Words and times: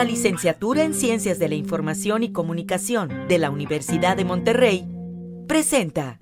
La 0.00 0.04
licenciatura 0.04 0.82
en 0.82 0.94
Ciencias 0.94 1.38
de 1.38 1.46
la 1.50 1.56
Información 1.56 2.22
y 2.22 2.32
Comunicación 2.32 3.28
de 3.28 3.36
la 3.36 3.50
Universidad 3.50 4.16
de 4.16 4.24
Monterrey 4.24 4.88
presenta 5.46 6.18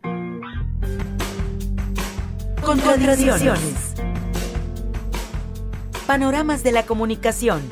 Contradicciones. 2.61 3.95
Panoramas 6.09 6.65
de 6.65 6.73
la 6.73 6.87
comunicación 6.87 7.63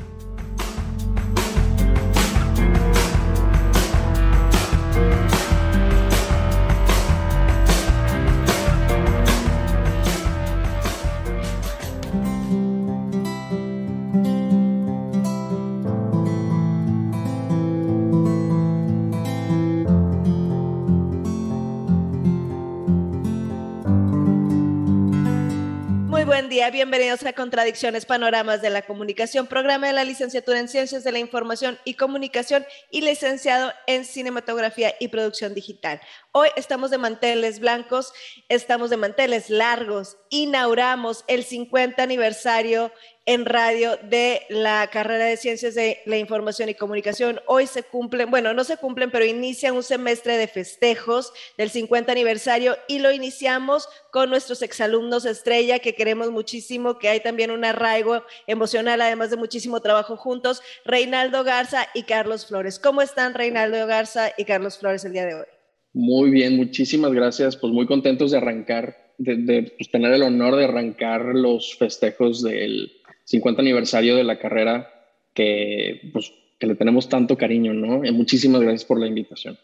bienvenidos 26.73 27.25
a 27.25 27.33
Contradicciones, 27.33 28.07
Panoramas 28.07 28.61
de 28.61 28.71
la 28.71 28.83
Comunicación, 28.83 29.47
programa 29.47 29.87
de 29.87 29.93
la 29.93 30.05
licenciatura 30.05 30.59
en 30.59 30.69
Ciencias 30.69 31.05
de 31.05 31.13
la 31.13 31.21
Información 31.21 31.79
y 31.85 31.95
Comunicación 31.95 32.67
y 32.91 33.03
licenciado 33.03 33.73
en 33.87 34.05
Cinematografía 34.05 34.95
y 34.99 35.09
Producción 35.09 35.55
Digital. 35.55 36.01
Hoy 36.33 36.49
estamos 36.57 36.91
de 36.91 36.99
manteles 36.99 37.61
blancos, 37.61 38.13
estamos 38.49 38.91
de 38.91 38.97
manteles 38.97 39.49
largos, 39.49 40.17
inauguramos 40.29 41.25
el 41.29 41.45
50 41.45 42.03
aniversario 42.03 42.91
en 43.27 43.45
radio 43.45 43.99
de 44.09 44.43
la 44.49 44.89
carrera 44.91 45.27
de 45.27 45.37
Ciencias 45.37 45.75
de 45.75 45.99
la 46.07 46.17
Información 46.17 46.69
y 46.69 46.75
Comunicación. 46.75 47.41
Hoy 47.47 47.67
se 47.67 47.83
cumplen, 47.83 48.31
bueno, 48.31 48.55
no 48.55 48.63
se 48.63 48.77
cumplen, 48.77 49.11
pero 49.11 49.25
inician 49.25 49.75
un 49.75 49.83
semestre 49.83 50.39
de 50.39 50.47
festejos 50.47 51.33
del 51.59 51.69
50 51.69 52.13
aniversario 52.13 52.77
y 52.87 53.01
lo 53.01 53.11
iniciamos 53.13 53.89
con 54.13 54.31
nuestros 54.31 54.63
exalumnos 54.63 55.27
estrella 55.27 55.81
que 55.81 55.97
queremos 55.97 56.31
muchísimo, 56.31 56.99
que 56.99 57.09
hay 57.09 57.21
también 57.21 57.51
un 57.51 57.65
arraigo 57.65 58.23
emocional, 58.47 59.01
además 59.01 59.31
de 59.31 59.37
muchísimo 59.37 59.81
trabajo 59.81 60.17
juntos, 60.17 60.63
Reinaldo 60.85 61.43
Garza 61.43 61.89
y 61.95 62.05
Carlos 62.05 62.47
Flores. 62.47 62.79
¿Cómo 62.79 63.03
están 63.03 63.35
Reinaldo 63.35 63.85
Garza 63.89 64.31
y 64.39 64.45
Carlos 64.45 64.79
Flores 64.79 65.05
el 65.05 65.13
día 65.13 65.27
de 65.27 65.35
hoy? 65.35 65.47
Muy 65.93 66.31
bien, 66.31 66.57
muchísimas 66.57 67.13
gracias. 67.13 67.57
Pues 67.57 67.73
muy 67.73 67.87
contentos 67.87 68.31
de 68.31 68.37
arrancar, 68.37 69.15
de, 69.19 69.75
pues, 69.77 69.91
tener 69.91 70.13
el 70.13 70.23
honor 70.23 70.55
de 70.55 70.65
arrancar 70.65 71.25
los 71.35 71.77
festejos 71.77 72.43
del 72.43 72.93
50 73.27 73.61
aniversario 73.61 74.17
de 74.17 74.25
la 74.25 74.39
carrera 74.39 74.91
que, 75.35 76.11
pues, 76.13 76.33
que 76.59 76.67
le 76.67 76.77
tenemos 76.77 77.09
tanto 77.09 77.37
cariño, 77.37 77.75
¿no? 77.75 78.05
Y 78.05 78.13
muchísimas 78.13 78.63
gracias 78.63 78.85
por 78.85 78.99
la 78.99 79.07
invitación. 79.07 79.59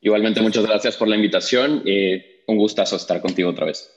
Igualmente, 0.00 0.40
muchas 0.40 0.66
gracias 0.66 0.96
por 0.96 1.08
la 1.08 1.16
invitación. 1.16 1.82
Eh, 1.86 2.42
un 2.46 2.56
gustazo 2.56 2.96
estar 2.96 3.20
contigo 3.20 3.50
otra 3.50 3.66
vez. 3.66 3.90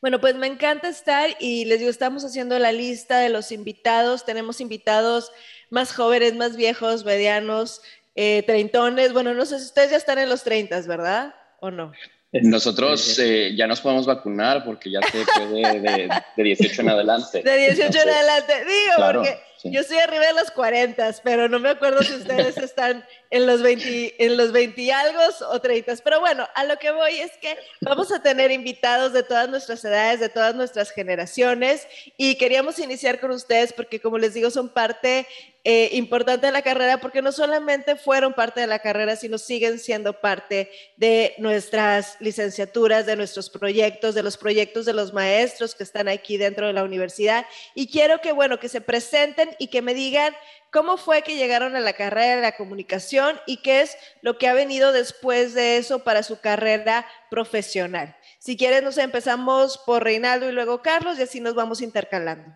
Bueno, 0.00 0.20
pues 0.20 0.34
me 0.36 0.46
encanta 0.46 0.88
estar 0.88 1.30
y 1.38 1.64
les 1.66 1.78
digo, 1.78 1.90
estamos 1.90 2.24
haciendo 2.24 2.58
la 2.58 2.72
lista 2.72 3.18
de 3.18 3.28
los 3.28 3.52
invitados. 3.52 4.24
Tenemos 4.24 4.60
invitados 4.60 5.30
más 5.70 5.94
jóvenes, 5.94 6.34
más 6.34 6.56
viejos, 6.56 7.04
medianos, 7.04 7.82
eh, 8.14 8.42
treintones. 8.46 9.12
Bueno, 9.12 9.34
no 9.34 9.46
sé 9.46 9.58
si 9.58 9.66
ustedes 9.66 9.90
ya 9.90 9.96
están 9.96 10.18
en 10.18 10.28
los 10.28 10.44
treintas, 10.44 10.86
¿verdad? 10.86 11.34
¿O 11.60 11.70
no? 11.70 11.92
Nosotros 12.32 13.18
eh, 13.18 13.54
ya 13.56 13.66
nos 13.66 13.80
podemos 13.80 14.06
vacunar 14.06 14.64
porque 14.64 14.90
ya 14.90 15.00
se 15.02 15.24
puede 15.24 15.80
de, 15.80 16.08
de 16.36 16.42
18 16.42 16.82
en 16.82 16.88
adelante. 16.88 17.42
De 17.42 17.56
18 17.56 17.98
en 18.02 18.08
adelante, 18.08 18.54
digo, 18.64 19.12
porque 19.12 19.49
yo 19.64 19.80
estoy 19.80 19.98
arriba 19.98 20.26
de 20.26 20.34
los 20.34 20.50
40, 20.50 21.16
pero 21.22 21.48
no 21.48 21.58
me 21.58 21.70
acuerdo 21.70 22.02
si 22.02 22.14
ustedes 22.14 22.56
están 22.58 23.04
en 23.30 23.46
los 23.46 23.62
20, 23.62 24.24
en 24.24 24.36
los 24.36 24.52
20 24.52 24.80
y 24.80 24.90
algo 24.90 25.20
o 25.50 25.60
30. 25.60 25.96
Pero 26.02 26.20
bueno, 26.20 26.48
a 26.54 26.64
lo 26.64 26.78
que 26.78 26.90
voy 26.90 27.20
es 27.20 27.32
que 27.38 27.56
vamos 27.80 28.12
a 28.12 28.22
tener 28.22 28.50
invitados 28.50 29.12
de 29.12 29.22
todas 29.22 29.48
nuestras 29.48 29.84
edades, 29.84 30.20
de 30.20 30.28
todas 30.28 30.54
nuestras 30.54 30.90
generaciones 30.90 31.86
y 32.16 32.36
queríamos 32.36 32.78
iniciar 32.78 33.20
con 33.20 33.30
ustedes 33.30 33.72
porque 33.72 34.00
como 34.00 34.18
les 34.18 34.34
digo 34.34 34.50
son 34.50 34.68
parte 34.68 35.26
eh, 35.62 35.90
importante 35.92 36.46
de 36.46 36.52
la 36.52 36.62
carrera 36.62 37.02
porque 37.02 37.20
no 37.20 37.32
solamente 37.32 37.94
fueron 37.94 38.32
parte 38.32 38.60
de 38.60 38.66
la 38.66 38.78
carrera, 38.78 39.14
sino 39.14 39.36
siguen 39.36 39.78
siendo 39.78 40.18
parte 40.18 40.70
de 40.96 41.34
nuestras 41.36 42.16
licenciaturas, 42.18 43.04
de 43.04 43.14
nuestros 43.14 43.50
proyectos, 43.50 44.14
de 44.14 44.22
los 44.22 44.38
proyectos 44.38 44.86
de 44.86 44.94
los 44.94 45.12
maestros 45.12 45.74
que 45.74 45.82
están 45.82 46.08
aquí 46.08 46.38
dentro 46.38 46.66
de 46.66 46.72
la 46.72 46.82
universidad. 46.82 47.44
Y 47.74 47.88
quiero 47.88 48.22
que, 48.22 48.32
bueno, 48.32 48.58
que 48.58 48.70
se 48.70 48.80
presenten 48.80 49.49
y 49.58 49.68
que 49.68 49.82
me 49.82 49.94
digan 49.94 50.32
cómo 50.70 50.96
fue 50.96 51.22
que 51.22 51.36
llegaron 51.36 51.76
a 51.76 51.80
la 51.80 51.92
carrera 51.92 52.36
de 52.36 52.42
la 52.42 52.52
comunicación 52.52 53.36
y 53.46 53.58
qué 53.58 53.82
es 53.82 53.96
lo 54.22 54.38
que 54.38 54.48
ha 54.48 54.54
venido 54.54 54.92
después 54.92 55.54
de 55.54 55.76
eso 55.76 56.04
para 56.04 56.22
su 56.22 56.40
carrera 56.40 57.06
profesional. 57.30 58.16
Si 58.38 58.56
quieres, 58.56 58.82
nos 58.82 58.98
empezamos 58.98 59.78
por 59.84 60.04
Reinaldo 60.04 60.48
y 60.48 60.52
luego 60.52 60.82
Carlos 60.82 61.18
y 61.18 61.22
así 61.22 61.40
nos 61.40 61.54
vamos 61.54 61.82
intercalando. 61.82 62.50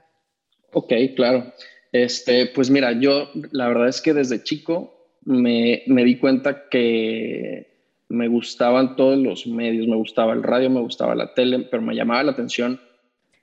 Ok, 0.73 0.93
claro. 1.17 1.53
Este, 1.93 2.47
pues 2.47 2.71
mira, 2.71 2.93
yo 2.93 3.31
la 3.53 3.69
verdad 3.69 3.89
es 3.89 4.01
que 4.01 4.15
desde 4.15 4.43
chico 4.43 5.17
me, 5.23 5.83
me 5.87 6.05
di 6.05 6.19
cuenta 6.19 6.69
que 6.69 7.75
me 8.09 8.29
gustaban 8.29 8.97
todos 8.97 9.19
los 9.19 9.47
medios, 9.47 9.87
me 9.87 9.97
gustaba 9.97 10.33
el 10.33 10.43
radio, 10.43 10.71
me 10.71 10.81
gustaba 10.81 11.15
la 11.15 11.35
tele, 11.35 11.61
pero 11.71 11.83
me 11.83 11.95
llamaba 11.95 12.23
la 12.23 12.33
atención 12.33 12.81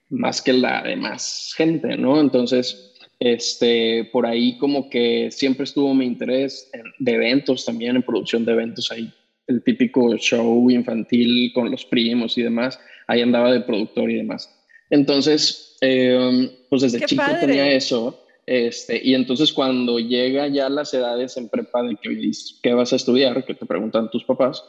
más 0.09 0.41
que 0.41 0.53
la 0.53 0.83
de 0.83 0.95
más 0.95 1.53
gente, 1.55 1.97
¿no? 1.97 2.19
Entonces, 2.19 2.90
este, 3.21 4.09
por 4.11 4.25
ahí 4.25 4.57
como 4.57 4.89
que 4.89 5.29
siempre 5.29 5.65
estuvo 5.65 5.93
mi 5.93 6.05
interés 6.05 6.69
en, 6.73 6.81
de 6.97 7.11
eventos 7.13 7.63
también, 7.63 7.95
en 7.95 8.01
producción 8.01 8.43
de 8.43 8.53
eventos. 8.53 8.91
Ahí, 8.91 9.13
el 9.45 9.63
típico 9.63 10.17
show 10.17 10.69
infantil 10.71 11.53
con 11.53 11.69
los 11.69 11.85
primos 11.85 12.35
y 12.35 12.41
demás, 12.41 12.79
ahí 13.05 13.21
andaba 13.21 13.53
de 13.53 13.61
productor 13.61 14.09
y 14.09 14.15
demás. 14.15 14.49
Entonces, 14.89 15.77
eh, 15.81 16.51
pues 16.67 16.81
desde 16.81 17.05
chico 17.05 17.23
tenía 17.39 17.71
eso 17.71 18.25
este, 18.45 18.99
y 19.03 19.13
entonces 19.13 19.53
cuando 19.53 19.99
llega 19.99 20.47
ya 20.47 20.67
las 20.67 20.93
edades 20.93 21.37
en 21.37 21.47
prepa 21.47 21.83
de 21.83 21.95
que 21.95 22.31
qué 22.61 22.73
vas 22.73 22.91
a 22.91 22.95
estudiar, 22.95 23.45
que 23.45 23.53
te 23.53 23.65
preguntan 23.65 24.09
tus 24.09 24.23
papás, 24.23 24.63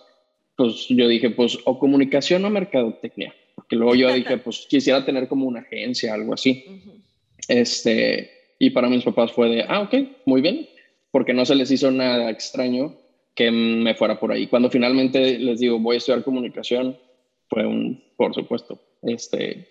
pues 0.56 0.86
yo 0.88 1.08
dije, 1.08 1.30
pues 1.30 1.58
o 1.64 1.78
comunicación 1.78 2.44
o 2.44 2.50
mercadotecnia, 2.50 3.34
porque 3.54 3.76
luego 3.76 3.94
yo 3.94 4.12
dije, 4.12 4.36
pues 4.44 4.66
quisiera 4.68 5.04
tener 5.04 5.26
como 5.26 5.46
una 5.46 5.60
agencia, 5.60 6.12
algo 6.12 6.34
así. 6.34 6.64
Este, 7.48 8.41
y 8.62 8.70
para 8.70 8.88
mis 8.88 9.02
papás 9.02 9.32
fue 9.32 9.48
de, 9.48 9.64
ah, 9.66 9.80
ok, 9.80 9.94
muy 10.24 10.40
bien, 10.40 10.68
porque 11.10 11.34
no 11.34 11.44
se 11.44 11.56
les 11.56 11.68
hizo 11.72 11.90
nada 11.90 12.30
extraño 12.30 12.96
que 13.34 13.50
me 13.50 13.96
fuera 13.96 14.20
por 14.20 14.30
ahí. 14.30 14.46
Cuando 14.46 14.70
finalmente 14.70 15.36
les 15.36 15.58
digo, 15.58 15.80
voy 15.80 15.96
a 15.96 15.98
estudiar 15.98 16.22
comunicación, 16.22 16.96
fue 17.48 17.66
un, 17.66 18.04
por 18.16 18.32
supuesto, 18.32 18.80
este, 19.02 19.66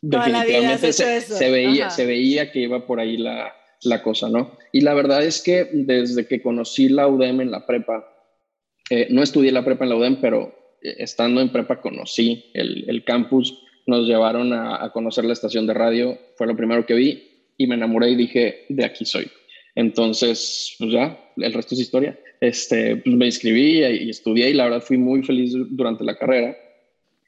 definitivamente 0.00 0.90
se, 0.94 1.50
veía, 1.50 1.90
se 1.90 2.06
veía 2.06 2.50
que 2.50 2.60
iba 2.60 2.86
por 2.86 2.98
ahí 2.98 3.18
la, 3.18 3.52
la, 3.82 4.02
cosa, 4.02 4.30
¿no? 4.30 4.56
Y 4.72 4.80
la 4.80 4.94
verdad 4.94 5.22
es 5.22 5.42
que 5.42 5.68
desde 5.74 6.26
que 6.26 6.40
conocí 6.40 6.88
la 6.88 7.08
UDEM 7.08 7.42
en 7.42 7.50
la 7.50 7.66
prepa, 7.66 8.08
eh, 8.88 9.08
no 9.10 9.22
estudié 9.22 9.52
la 9.52 9.66
prepa 9.66 9.84
en 9.84 9.90
la 9.90 9.96
UDEM, 9.96 10.16
pero 10.22 10.78
eh, 10.80 10.94
estando 10.96 11.42
en 11.42 11.52
prepa 11.52 11.82
conocí 11.82 12.50
el, 12.54 12.88
el 12.88 13.04
campus, 13.04 13.62
nos 13.84 14.06
llevaron 14.06 14.54
a, 14.54 14.82
a, 14.82 14.92
conocer 14.92 15.26
la 15.26 15.34
estación 15.34 15.66
de 15.66 15.74
radio, 15.74 16.18
fue 16.36 16.46
lo 16.46 16.56
primero 16.56 16.86
que 16.86 16.94
vi 16.94 17.29
y 17.60 17.66
me 17.66 17.74
enamoré 17.74 18.08
y 18.08 18.16
dije, 18.16 18.64
de 18.70 18.86
aquí 18.86 19.04
soy. 19.04 19.30
Entonces, 19.74 20.74
pues 20.78 20.92
ya, 20.92 21.30
el 21.36 21.52
resto 21.52 21.74
es 21.74 21.82
historia. 21.82 22.18
Este, 22.40 22.96
pues 22.96 23.14
me 23.14 23.26
inscribí 23.26 23.84
y, 23.84 24.08
estudié 24.08 24.48
y 24.48 24.54
la 24.54 24.64
verdad 24.64 24.80
fui 24.80 24.96
muy 24.96 25.22
feliz 25.22 25.52
durante 25.68 26.02
la 26.02 26.16
carrera. 26.16 26.56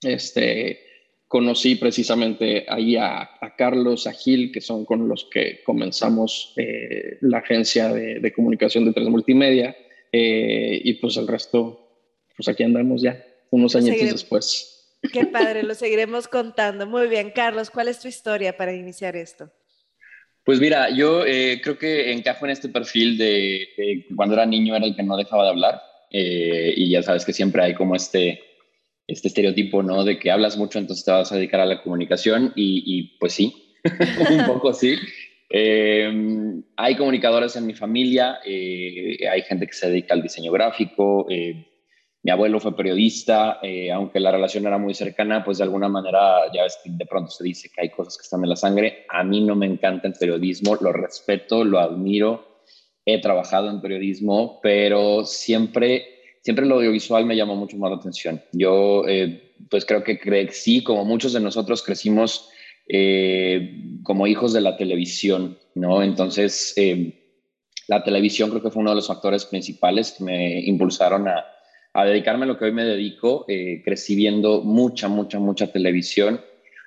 Este, 0.02 0.80
conocí 1.28 1.74
precisamente 1.74 2.64
ahí 2.66 2.96
a, 2.96 3.28
Carlos, 3.58 4.06
a 4.06 4.12
Gil, 4.12 4.50
que 4.52 4.62
son 4.62 4.86
con 4.86 5.06
los 5.06 5.28
que 5.30 5.62
comenzamos 5.64 6.54
eh, 6.56 7.18
la 7.20 7.38
agencia 7.38 7.92
de, 7.92 8.32
comunicación 8.32 8.86
de 8.86 8.94
Tres 8.94 9.08
Multimedia, 9.08 9.76
eh, 10.10 10.80
y 10.82 10.94
pues 10.94 11.18
el 11.18 11.28
resto, 11.28 11.90
pues 12.34 12.48
aquí 12.48 12.62
andamos 12.62 13.02
ya, 13.02 13.22
unos 13.50 13.76
años 13.76 13.98
después. 14.00 14.96
Qué 15.12 15.26
padre, 15.26 15.62
lo 15.62 15.74
seguiremos 15.74 16.26
contando. 16.26 16.86
Muy 16.86 17.06
bien, 17.08 17.32
Carlos, 17.34 17.68
¿cuál 17.68 17.88
es 17.88 18.00
tu 18.00 18.08
historia 18.08 18.56
para 18.56 18.72
iniciar 18.72 19.14
esto? 19.14 19.52
Pues 20.44 20.60
mira, 20.60 20.90
yo 20.90 21.24
eh, 21.24 21.60
creo 21.62 21.78
que 21.78 22.12
encajo 22.12 22.44
en 22.46 22.50
este 22.50 22.68
perfil 22.68 23.16
de, 23.16 24.06
cuando 24.16 24.34
era 24.34 24.46
niño 24.46 24.74
era 24.74 24.86
el 24.86 24.96
que 24.96 25.02
no 25.02 25.16
dejaba 25.16 25.44
de 25.44 25.50
hablar, 25.50 25.82
y 26.14 26.90
ya 26.90 27.02
sabes 27.02 27.24
que 27.24 27.32
siempre 27.32 27.62
hay 27.62 27.74
como 27.74 27.96
este 27.96 28.38
este 29.06 29.28
estereotipo, 29.28 29.82
¿no? 29.82 30.04
De 30.04 30.18
que 30.18 30.30
hablas 30.30 30.56
mucho, 30.56 30.78
entonces 30.78 31.04
te 31.04 31.10
vas 31.10 31.32
a 31.32 31.36
dedicar 31.36 31.60
a 31.60 31.66
la 31.66 31.82
comunicación 31.82 32.52
y, 32.54 33.16
pues 33.18 33.32
sí, 33.34 33.76
un 34.30 34.46
poco 34.46 34.72
sí. 34.72 34.96
Em, 35.50 36.62
hay 36.76 36.96
comunicadores 36.96 37.56
en 37.56 37.66
mi 37.66 37.74
familia, 37.74 38.38
eh, 38.44 39.18
hay 39.30 39.42
gente 39.42 39.66
que 39.66 39.74
se 39.74 39.90
dedica 39.90 40.14
al 40.14 40.22
diseño 40.22 40.50
gráfico, 40.50 41.26
eh, 41.28 41.66
mi 42.24 42.30
abuelo 42.30 42.60
fue 42.60 42.76
periodista, 42.76 43.58
eh, 43.62 43.90
aunque 43.90 44.20
la 44.20 44.30
relación 44.30 44.64
era 44.64 44.78
muy 44.78 44.94
cercana, 44.94 45.42
pues 45.44 45.58
de 45.58 45.64
alguna 45.64 45.88
manera 45.88 46.52
ya 46.54 46.62
ves 46.62 46.78
de 46.84 47.06
pronto 47.06 47.32
se 47.32 47.42
dice 47.42 47.68
que 47.74 47.82
hay 47.82 47.90
cosas 47.90 48.16
que 48.16 48.22
están 48.22 48.44
en 48.44 48.50
la 48.50 48.56
sangre. 48.56 49.06
A 49.08 49.24
mí 49.24 49.40
no 49.40 49.56
me 49.56 49.66
encanta 49.66 50.06
el 50.06 50.14
periodismo, 50.14 50.76
lo 50.80 50.92
respeto, 50.92 51.64
lo 51.64 51.80
admiro, 51.80 52.62
he 53.04 53.20
trabajado 53.20 53.70
en 53.70 53.80
periodismo, 53.80 54.60
pero 54.62 55.24
siempre, 55.24 56.04
siempre 56.42 56.64
lo 56.64 56.76
audiovisual 56.76 57.26
me 57.26 57.34
llamó 57.34 57.56
mucho 57.56 57.76
más 57.76 57.90
la 57.90 57.96
atención. 57.96 58.40
Yo 58.52 59.02
eh, 59.08 59.54
pues 59.68 59.84
creo 59.84 60.04
que 60.04 60.20
crecí, 60.20 60.84
como 60.84 61.04
muchos 61.04 61.32
de 61.32 61.40
nosotros 61.40 61.82
crecimos 61.82 62.50
eh, 62.88 63.98
como 64.04 64.28
hijos 64.28 64.52
de 64.52 64.60
la 64.60 64.76
televisión, 64.76 65.58
¿no? 65.74 66.04
Entonces, 66.04 66.74
la 67.88 68.04
televisión 68.04 68.50
creo 68.50 68.62
que 68.62 68.70
fue 68.70 68.80
uno 68.80 68.90
de 68.90 68.96
los 68.96 69.08
factores 69.08 69.44
principales 69.44 70.12
que 70.12 70.22
me 70.22 70.60
impulsaron 70.60 71.26
a 71.26 71.51
a 71.94 72.04
dedicarme 72.04 72.44
a 72.44 72.48
lo 72.48 72.58
que 72.58 72.64
hoy 72.64 72.72
me 72.72 72.84
dedico, 72.84 73.44
eh, 73.48 73.82
crecí 73.84 74.14
viendo 74.14 74.62
mucha, 74.62 75.08
mucha, 75.08 75.38
mucha 75.38 75.70
televisión 75.70 76.40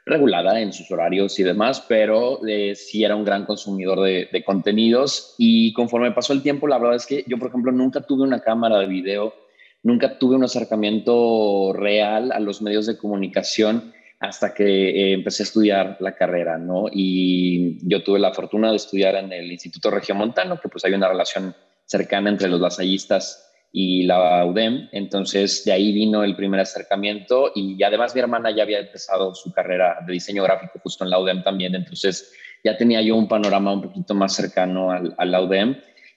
regulada 0.05 0.59
en 0.59 0.71
sus 0.71 0.89
horarios 0.91 1.39
y 1.39 1.43
demás, 1.43 1.83
pero 1.87 2.45
eh, 2.47 2.75
sí 2.75 3.03
era 3.03 3.15
un 3.15 3.25
gran 3.25 3.45
consumidor 3.45 4.01
de, 4.01 4.43
contenidos 4.45 5.33
y 5.37 5.73
conforme 5.73 6.11
pasó 6.11 6.33
el 6.33 6.43
tiempo, 6.43 6.67
la 6.67 6.77
verdad 6.77 6.95
es 6.95 7.07
que 7.07 7.23
yo, 7.27 7.39
por 7.39 7.49
ejemplo, 7.49 7.71
nunca 7.71 8.01
tuve 8.01 8.23
una 8.23 8.41
cámara 8.41 8.79
de 8.79 8.87
video, 8.87 9.33
nunca 9.81 10.19
tuve 10.19 10.35
un 10.35 10.43
acercamiento 10.43 11.73
real 11.73 12.31
a 12.31 12.39
los 12.39 12.61
medios 12.61 12.85
de 12.85 12.97
comunicación 12.97 13.93
hasta 14.19 14.53
que 14.53 14.89
eh, 14.89 15.13
empecé 15.13 15.43
a 15.43 15.45
estudiar 15.45 15.97
la 15.99 16.15
carrera, 16.15 16.57
¿no? 16.57 16.85
Y 16.91 17.77
yo 17.87 18.03
tuve 18.03 18.19
la 18.19 18.33
fortuna 18.33 18.69
de 18.69 18.77
estudiar 18.77 19.15
en 19.15 19.31
el 19.33 19.51
Instituto 19.51 19.91
Regiomontano, 19.91 20.59
que 20.59 20.69
pues 20.69 20.85
hay 20.85 20.93
una 20.93 21.09
relación 21.09 21.55
cercana 21.85 22.29
entre 22.29 22.47
los 22.47 22.61
lasallistas 22.61 23.54
y 23.77 24.03
la 24.03 24.45
UDEM. 24.45 24.87
Entonces, 24.93 25.65
de 25.65 25.73
ahí 25.73 25.91
vino 25.91 26.23
el 26.23 26.33
primer 26.37 26.61
acercamiento 26.61 27.51
y 27.53 27.83
además 27.83 28.15
mi 28.15 28.21
hermana 28.21 28.49
ya 28.55 28.63
había 28.63 28.79
empezado 28.79 29.35
su 29.35 29.51
carrera 29.51 29.97
de 30.07 30.13
diseño 30.13 30.43
gráfico 30.43 30.79
justo 30.81 31.03
en 31.03 31.09
la 31.09 31.19
UDEM 31.19 31.43
también. 31.43 31.75
Entonces, 31.75 32.31
ya 32.63 32.77
tenía 32.77 33.01
yo 33.01 33.17
un 33.17 33.27
panorama 33.27 33.73
un 33.73 33.81
poquito 33.81 34.15
más 34.15 34.33
cercano 34.33 34.91
al, 34.91 35.13
a 35.17 35.25
la 35.25 35.41
UDEM. 35.41 35.75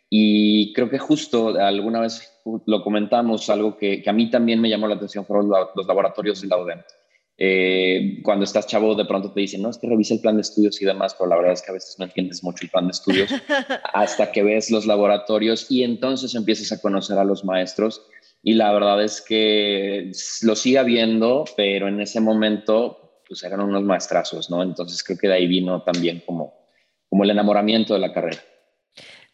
Y 0.08 0.72
creo 0.72 0.88
que 0.88 1.00
justo 1.00 1.58
alguna 1.58 1.98
vez 1.98 2.32
lo 2.64 2.80
comentamos, 2.80 3.50
algo 3.50 3.76
que, 3.76 4.02
que 4.02 4.08
a 4.08 4.12
mí 4.12 4.30
también 4.30 4.60
me 4.60 4.70
llamó 4.70 4.86
la 4.86 4.94
atención 4.94 5.26
fueron 5.26 5.50
los 5.74 5.86
laboratorios 5.88 6.40
de 6.40 6.46
la 6.46 6.58
UDEM. 6.58 6.78
Eh, 7.40 8.20
cuando 8.24 8.44
estás 8.44 8.66
chavo 8.66 8.96
de 8.96 9.04
pronto 9.04 9.30
te 9.30 9.40
dicen, 9.40 9.62
no, 9.62 9.70
es 9.70 9.78
que 9.78 9.86
revisa 9.86 10.14
el 10.14 10.20
plan 10.20 10.34
de 10.34 10.42
estudios 10.42 10.82
y 10.82 10.84
demás, 10.84 11.14
pero 11.16 11.30
la 11.30 11.36
verdad 11.36 11.52
es 11.52 11.62
que 11.62 11.70
a 11.70 11.74
veces 11.74 11.96
no 11.96 12.04
entiendes 12.04 12.42
mucho 12.42 12.64
el 12.64 12.70
plan 12.70 12.86
de 12.86 12.90
estudios 12.90 13.30
hasta 13.94 14.32
que 14.32 14.42
ves 14.42 14.72
los 14.72 14.86
laboratorios 14.86 15.70
y 15.70 15.84
entonces 15.84 16.34
empiezas 16.34 16.72
a 16.72 16.80
conocer 16.80 17.16
a 17.16 17.24
los 17.24 17.44
maestros 17.44 18.02
y 18.42 18.54
la 18.54 18.72
verdad 18.72 19.04
es 19.04 19.20
que 19.20 20.10
lo 20.42 20.56
sigue 20.56 20.82
viendo, 20.82 21.44
pero 21.56 21.86
en 21.86 22.00
ese 22.00 22.20
momento 22.20 23.22
pues 23.28 23.44
eran 23.44 23.60
unos 23.60 23.84
maestrazos, 23.84 24.50
¿no? 24.50 24.62
Entonces 24.62 25.04
creo 25.04 25.18
que 25.18 25.28
de 25.28 25.34
ahí 25.34 25.46
vino 25.46 25.82
también 25.82 26.22
como, 26.26 26.54
como 27.08 27.22
el 27.22 27.30
enamoramiento 27.30 27.94
de 27.94 28.00
la 28.00 28.12
carrera. 28.12 28.38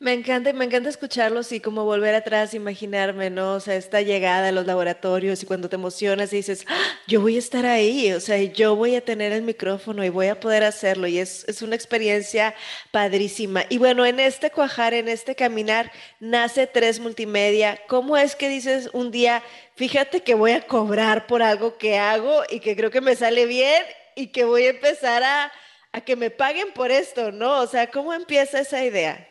Me 0.01 0.13
encanta, 0.13 0.53
me 0.53 0.65
encanta 0.67 0.91
escucharlos 0.91 1.51
y 1.53 1.61
como 1.61 1.85
volver 1.85 2.15
atrás, 2.15 2.53
imaginarme, 2.53 3.31
¿no? 3.31 3.55
O 3.55 3.61
sea, 3.61 3.77
esta 3.77 4.03
llegada 4.03 4.49
a 4.49 4.53
los 4.53 4.67
laboratorios 4.67 5.43
y 5.43 5.47
cuando 5.47 5.69
te 5.69 5.77
emocionas 5.77 6.33
y 6.33 6.37
dices, 6.37 6.67
¡Ah! 6.69 6.99
yo 7.07 7.21
voy 7.21 7.37
a 7.37 7.39
estar 7.39 7.65
ahí, 7.65 8.13
o 8.13 8.21
sea, 8.21 8.37
yo 8.43 8.77
voy 8.77 8.97
a 8.97 9.05
tener 9.05 9.33
el 9.33 9.43
micrófono 9.43 10.05
y 10.05 10.11
voy 10.11 10.27
a 10.27 10.41
poder 10.41 10.65
hacerlo 10.65 11.07
y 11.07 11.19
es, 11.19 11.45
es 11.49 11.63
una 11.63 11.77
experiencia 11.77 12.55
padrísima. 12.91 13.65
Y 13.71 13.79
bueno, 13.79 14.05
en 14.05 14.21
este 14.21 14.51
cuajar, 14.51 14.95
en 14.95 15.09
este 15.09 15.37
caminar, 15.37 15.91
nace 16.21 16.67
Tres 16.67 17.01
Multimedia. 17.01 17.81
¿Cómo 17.87 18.17
es 18.17 18.37
que 18.37 18.49
dices 18.49 18.91
un 18.93 19.11
día, 19.11 19.43
fíjate 19.77 20.23
que 20.23 20.35
voy 20.35 20.53
a 20.53 20.67
cobrar 20.67 21.27
por 21.27 21.43
algo 21.43 21.79
que 21.79 21.99
hago 21.99 22.43
y 22.51 22.61
que 22.61 22.77
creo 22.77 22.91
que 22.91 23.01
me 23.01 23.17
sale 23.17 23.47
bien 23.47 23.83
y 24.17 24.27
que 24.27 24.45
voy 24.45 24.65
a 24.65 24.71
empezar 24.71 25.23
a, 25.23 25.53
a 25.93 26.01
que 26.03 26.17
me 26.17 26.31
paguen 26.31 26.73
por 26.73 26.91
esto, 26.91 27.33
¿no? 27.33 27.61
O 27.61 27.67
sea, 27.67 27.91
¿cómo 27.91 28.13
empieza 28.13 28.61
esa 28.61 28.85
idea? 28.85 29.29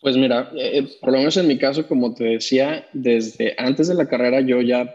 Pues 0.00 0.16
mira, 0.16 0.50
eh, 0.54 0.78
eh, 0.78 0.88
por 1.00 1.12
lo 1.12 1.18
menos 1.18 1.36
en 1.36 1.48
mi 1.48 1.58
caso, 1.58 1.86
como 1.88 2.14
te 2.14 2.24
decía, 2.24 2.86
desde 2.92 3.54
antes 3.58 3.88
de 3.88 3.94
la 3.94 4.08
carrera 4.08 4.40
yo 4.40 4.60
ya 4.60 4.94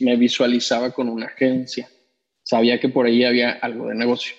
me 0.00 0.16
visualizaba 0.16 0.92
con 0.92 1.08
una 1.08 1.26
agencia. 1.26 1.88
Sabía 2.42 2.80
que 2.80 2.88
por 2.88 3.06
ahí 3.06 3.24
había 3.24 3.52
algo 3.52 3.88
de 3.88 3.94
negocio. 3.94 4.34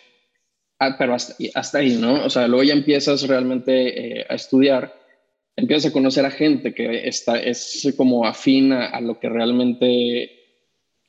Ah, 0.79 0.95
pero 0.97 1.13
hasta, 1.13 1.35
hasta, 1.53 1.79
ahí, 1.79 1.97
¿no? 1.97 2.25
O 2.25 2.29
sea, 2.29 2.47
luego 2.47 2.63
ya 2.63 2.73
empiezas 2.73 3.27
realmente 3.27 4.19
eh, 4.21 4.25
a 4.27 4.35
estudiar, 4.35 4.95
empiezas 5.55 5.91
a 5.91 5.93
conocer 5.93 6.25
a 6.25 6.31
gente 6.31 6.73
que 6.73 7.07
está, 7.07 7.39
es 7.39 7.93
como 7.97 8.25
afina 8.25 8.87
a 8.87 9.01
lo 9.01 9.19
que 9.19 9.29
realmente, 9.29 10.31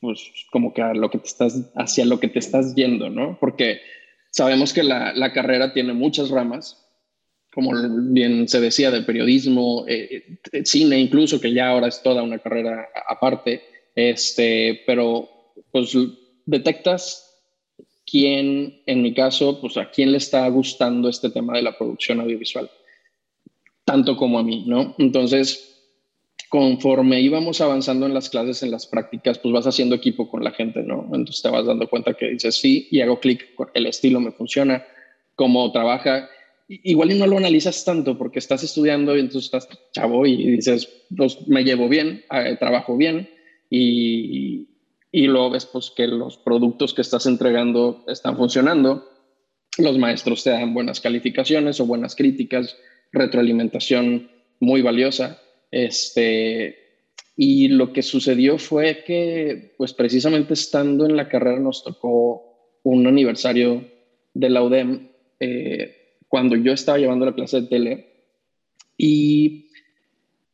pues 0.01 0.21
como 0.51 0.75
que 0.75 0.83
a 0.83 0.93
lo 0.93 1.09
que 1.09 1.19
te 1.19 1.29
estás, 1.29 1.71
hacia 1.77 2.05
lo 2.05 2.21
que 2.21 2.29
te 2.29 2.41
estás 2.41 2.75
yendo, 2.75 3.09
¿no? 3.09 3.39
Porque 3.41 3.81
sabemos 4.31 4.75
que 4.75 4.83
la, 4.83 5.15
la 5.15 5.33
carrera 5.33 5.73
tiene 5.73 5.95
muchas 5.95 6.31
ramas 6.31 6.80
como 7.53 7.73
bien 8.13 8.49
se 8.49 8.61
decía, 8.61 8.91
de 8.91 9.03
periodismo, 9.03 9.85
eh, 9.89 10.39
eh, 10.53 10.65
cine 10.65 10.99
incluso, 10.99 11.41
que 11.41 11.53
ya 11.53 11.69
ahora 11.69 11.89
es 11.89 12.03
toda 12.03 12.23
una 12.23 12.39
carrera 12.39 12.89
aparte, 13.09 13.63
este, 13.95 14.83
pero 14.87 15.29
pues 15.73 15.97
detectas 16.47 17.31
quién, 18.07 18.83
en 18.87 19.03
mi 19.03 19.15
caso, 19.15 19.61
pues 19.61 19.77
a 19.77 19.91
quién 19.91 20.13
le 20.13 20.19
está 20.19 20.47
gustando 20.49 21.09
este 21.09 21.31
tema 21.31 21.55
de 21.57 21.63
la 21.63 21.77
producción 21.77 22.21
audiovisual, 22.21 22.71
tanto 23.85 24.17
como 24.17 24.39
a 24.39 24.43
mí, 24.43 24.65
¿no? 24.67 24.95
Entonces, 24.99 25.71
conforme 26.49 27.21
íbamos 27.21 27.61
avanzando 27.61 28.07
en 28.07 28.15
las 28.15 28.29
clases, 28.29 28.63
en 28.63 28.71
las 28.71 28.87
prácticas, 28.87 29.39
pues 29.39 29.53
vas 29.53 29.67
haciendo 29.67 29.95
equipo 29.95 30.29
con 30.29 30.43
la 30.43 30.51
gente, 30.51 30.83
¿no? 30.83 31.05
Entonces 31.13 31.43
te 31.43 31.49
vas 31.49 31.67
dando 31.67 31.89
cuenta 31.89 32.15
que 32.15 32.31
dices 32.31 32.57
sí 32.57 32.89
y 32.91 33.01
hago 33.01 33.21
clic, 33.21 33.49
el 33.75 33.87
estilo 33.87 34.21
me 34.21 34.33
funciona, 34.33 34.85
cómo 35.37 35.71
trabaja 35.73 36.29
igual 36.71 37.13
y 37.13 37.19
no 37.19 37.27
lo 37.27 37.37
analizas 37.37 37.85
tanto 37.85 38.17
porque 38.17 38.39
estás 38.39 38.63
estudiando 38.63 39.17
y 39.17 39.21
entonces 39.21 39.47
estás 39.47 39.69
chavo 39.93 40.27
y 40.27 40.37
dices, 40.53 40.89
pues 41.17 41.47
me 41.49 41.65
llevo 41.65 41.89
bien, 41.89 42.23
trabajo 42.59 42.97
bien 42.97 43.29
y, 43.69 44.69
y 45.11 45.27
luego 45.27 45.51
ves 45.51 45.67
pues 45.67 45.91
que 45.91 46.07
los 46.07 46.39
productos 46.39 46.95
que 46.95 47.03
estás 47.03 47.27
entregando 47.27 48.05
están 48.07 48.37
funcionando, 48.37 49.09
los 49.79 49.99
maestros 49.99 50.45
te 50.45 50.51
dan 50.51 50.75
buenas 50.75 51.01
calificaciones 51.01 51.81
o 51.81 51.87
buenas 51.87 52.15
críticas, 52.15 52.77
retroalimentación 53.13 54.31
muy 54.61 54.83
valiosa. 54.83 55.41
Este, 55.71 56.77
y 57.37 57.69
lo 57.69 57.93
que 57.93 58.03
sucedió 58.03 58.59
fue 58.59 59.03
que, 59.05 59.75
pues 59.77 59.93
precisamente 59.93 60.55
estando 60.55 61.07
en 61.07 61.17
la 61.17 61.29
carrera 61.29 61.59
nos 61.59 61.83
tocó 61.83 62.79
un 62.83 63.07
aniversario 63.07 63.85
de 64.35 64.51
la 64.51 64.63
UDEM. 64.63 65.09
Eh, 65.41 66.00
cuando 66.31 66.55
yo 66.55 66.73
estaba 66.73 66.97
llevando 66.97 67.27
la 67.27 67.35
clase 67.35 67.61
de 67.61 67.67
tele 67.67 68.07
y 68.97 69.67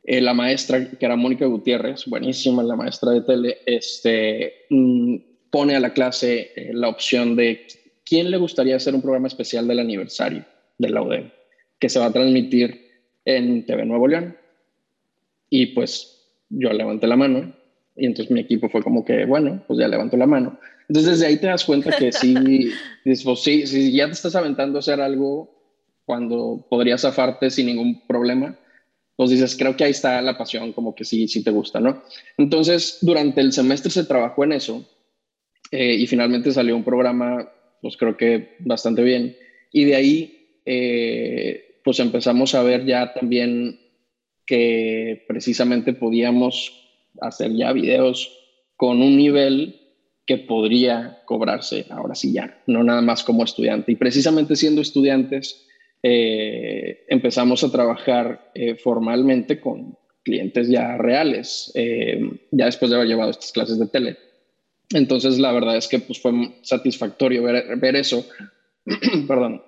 eh, 0.03 0.19
la 0.21 0.33
maestra, 0.33 0.89
que 0.89 1.05
era 1.05 1.15
Mónica 1.15 1.45
Gutiérrez, 1.45 2.05
buenísima 2.07 2.63
la 2.63 2.75
maestra 2.75 3.11
de 3.11 3.21
tele, 3.21 3.59
este, 3.63 4.65
mm, 4.71 5.17
pone 5.51 5.75
a 5.75 5.79
la 5.79 5.93
clase 5.93 6.51
eh, 6.55 6.71
la 6.73 6.89
opción 6.89 7.35
de 7.35 7.67
quién 8.03 8.31
le 8.31 8.37
gustaría 8.37 8.75
hacer 8.75 8.95
un 8.95 9.03
programa 9.03 9.27
especial 9.27 9.67
del 9.67 9.79
aniversario 9.79 10.43
de 10.79 10.89
la 10.89 11.03
UDEM, 11.03 11.29
que 11.77 11.89
se 11.89 11.99
va 11.99 12.07
a 12.07 12.13
transmitir 12.13 12.87
en 13.23 13.63
TV 13.67 13.85
Nuevo 13.85 14.07
León. 14.07 14.35
Y 15.51 15.67
pues 15.67 16.27
yo 16.49 16.73
levanté 16.73 17.05
la 17.05 17.17
mano 17.17 17.53
y 17.95 18.07
entonces 18.07 18.31
mi 18.31 18.39
equipo 18.39 18.67
fue 18.69 18.81
como 18.81 19.05
que, 19.05 19.25
bueno, 19.25 19.63
pues 19.67 19.77
ya 19.77 19.87
levanto 19.87 20.17
la 20.17 20.25
mano. 20.25 20.59
Entonces 20.89 21.13
desde 21.13 21.27
ahí 21.27 21.37
te 21.37 21.47
das 21.47 21.65
cuenta 21.65 21.91
que 21.95 22.11
sí, 22.11 22.71
pues, 23.03 23.43
sí, 23.43 23.67
si 23.67 23.91
ya 23.91 24.07
te 24.07 24.13
estás 24.13 24.35
aventando 24.35 24.77
a 24.77 24.79
hacer 24.79 25.01
algo 25.01 25.56
cuando 26.07 26.65
podrías 26.69 27.01
zafarte 27.01 27.51
sin 27.51 27.65
ningún 27.65 28.07
problema, 28.07 28.57
pues 29.17 29.29
dices, 29.29 29.57
creo 29.57 29.75
que 29.75 29.83
ahí 29.83 29.91
está 29.91 30.21
la 30.21 30.37
pasión, 30.37 30.71
como 30.71 30.95
que 30.95 31.03
sí, 31.03 31.27
sí 31.27 31.43
te 31.43 31.51
gusta, 31.51 31.81
¿no? 31.81 32.01
Entonces, 32.37 32.99
durante 33.01 33.41
el 33.41 33.51
semestre 33.51 33.91
se 33.91 34.05
trabajó 34.05 34.45
en 34.45 34.53
eso 34.53 34.87
eh, 35.69 35.95
y 35.95 36.07
finalmente 36.07 36.53
salió 36.53 36.77
un 36.77 36.85
programa, 36.85 37.51
pues 37.81 37.97
creo 37.97 38.15
que 38.15 38.55
bastante 38.59 39.03
bien. 39.03 39.35
Y 39.73 39.83
de 39.83 39.95
ahí, 39.95 40.61
eh, 40.65 41.81
pues 41.83 41.99
empezamos 41.99 42.55
a 42.55 42.63
ver 42.63 42.85
ya 42.85 43.13
también 43.13 43.77
que 44.45 45.25
precisamente 45.27 45.91
podíamos 45.91 46.71
hacer 47.19 47.53
ya 47.53 47.73
videos 47.73 48.31
con 48.77 49.01
un 49.01 49.17
nivel 49.17 49.81
que 50.25 50.37
podría 50.37 51.21
cobrarse 51.25 51.85
ahora 51.89 52.15
sí 52.15 52.31
ya, 52.31 52.63
no 52.65 52.81
nada 52.85 53.01
más 53.01 53.25
como 53.25 53.43
estudiante. 53.43 53.91
Y 53.91 53.97
precisamente 53.97 54.55
siendo 54.55 54.79
estudiantes, 54.79 55.66
eh, 56.03 57.05
empezamos 57.07 57.63
a 57.63 57.71
trabajar 57.71 58.51
eh, 58.53 58.75
formalmente 58.75 59.59
con 59.59 59.97
clientes 60.23 60.67
ya 60.69 60.97
reales, 60.97 61.71
eh, 61.75 62.19
ya 62.51 62.65
después 62.65 62.91
de 62.91 62.97
haber 62.97 63.07
llevado 63.07 63.31
estas 63.31 63.51
clases 63.51 63.79
de 63.79 63.87
tele. 63.87 64.17
Entonces, 64.93 65.39
la 65.39 65.51
verdad 65.51 65.77
es 65.77 65.87
que 65.87 65.99
pues, 65.99 66.19
fue 66.19 66.31
satisfactorio 66.61 67.43
ver, 67.43 67.77
ver 67.77 67.95
eso. 67.95 68.25
Perdón. 69.27 69.63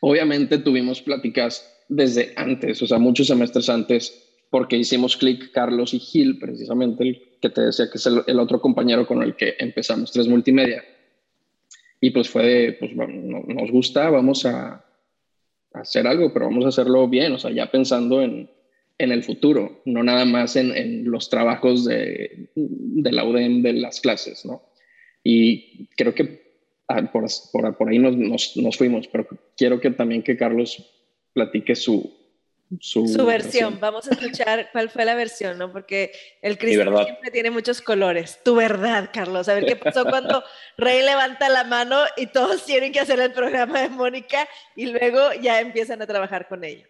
Obviamente 0.00 0.58
tuvimos 0.58 1.00
pláticas 1.00 1.70
desde 1.88 2.32
antes, 2.36 2.80
o 2.82 2.86
sea, 2.86 2.98
muchos 2.98 3.26
semestres 3.26 3.68
antes, 3.68 4.24
porque 4.50 4.76
hicimos 4.76 5.16
clic 5.16 5.50
Carlos 5.52 5.94
y 5.94 5.98
Gil, 5.98 6.38
precisamente 6.38 7.02
el 7.04 7.22
que 7.40 7.50
te 7.50 7.62
decía 7.62 7.86
que 7.90 7.98
es 7.98 8.06
el, 8.06 8.38
otro 8.38 8.60
compañero 8.60 9.06
con 9.06 9.22
el 9.22 9.34
que 9.34 9.54
empezamos 9.58 10.12
Tres 10.12 10.28
Multimedia. 10.28 10.84
Y 12.00 12.10
pues 12.10 12.28
fue 12.28 12.44
de, 12.44 12.72
pues 12.74 12.92
nos 12.94 13.70
gusta, 13.70 14.10
vamos 14.10 14.44
a, 14.44 14.84
hacer 15.74 16.06
algo, 16.06 16.32
pero 16.32 16.46
vamos 16.46 16.64
a 16.64 16.68
hacerlo 16.68 17.06
bien, 17.08 17.32
o 17.32 17.38
sea, 17.38 17.50
ya 17.50 17.70
pensando 17.70 18.22
en, 18.22 18.48
en 18.98 19.12
el 19.12 19.22
futuro, 19.22 19.82
no 19.84 20.02
nada 20.02 20.24
más 20.24 20.56
en, 20.56 20.74
en 20.76 21.10
los 21.10 21.28
trabajos 21.28 21.84
de, 21.84 22.48
de, 22.54 23.12
la 23.12 23.24
UDEM 23.24 23.62
de 23.62 23.74
las 23.74 24.00
clases, 24.00 24.44
¿no? 24.44 24.62
Y 25.22 25.88
creo 25.96 26.14
que 26.14 26.42
ah, 26.88 27.02
por, 27.12 27.26
por, 27.52 27.76
por 27.76 27.88
ahí 27.88 27.98
nos, 27.98 28.16
nos, 28.16 28.56
nos, 28.56 28.76
fuimos, 28.76 29.08
pero 29.08 29.26
quiero 29.56 29.80
que 29.80 29.90
también 29.90 30.22
que 30.22 30.36
Carlos 30.36 30.90
platique 31.32 31.74
su, 31.74 32.12
su, 32.80 33.24
versión. 33.26 33.78
Vamos 33.80 34.08
a 34.08 34.10
escuchar 34.10 34.70
cuál 34.72 34.90
fue 34.90 35.04
la 35.04 35.14
versión, 35.14 35.58
¿no? 35.58 35.72
Porque 35.72 36.12
el 36.42 36.58
Cristo 36.58 37.04
siempre 37.04 37.30
tiene 37.30 37.50
muchos 37.50 37.80
colores. 37.80 38.40
Tu 38.44 38.54
verdad, 38.54 39.10
Carlos. 39.12 39.48
A 39.48 39.54
ver 39.54 39.66
qué 39.66 39.76
pasó 39.76 40.04
cuando 40.04 40.42
Rey 40.76 41.02
levanta 41.02 41.48
la 41.48 41.64
mano 41.64 42.02
y 42.16 42.26
todos 42.26 42.64
tienen 42.64 42.92
que 42.92 43.00
hacer 43.00 43.20
el 43.20 43.32
programa 43.32 43.82
de 43.82 43.88
Mónica 43.88 44.48
y 44.76 44.86
luego 44.86 45.32
ya 45.40 45.60
empiezan 45.60 46.02
a 46.02 46.06
trabajar 46.06 46.48
con 46.48 46.64
ella. 46.64 46.86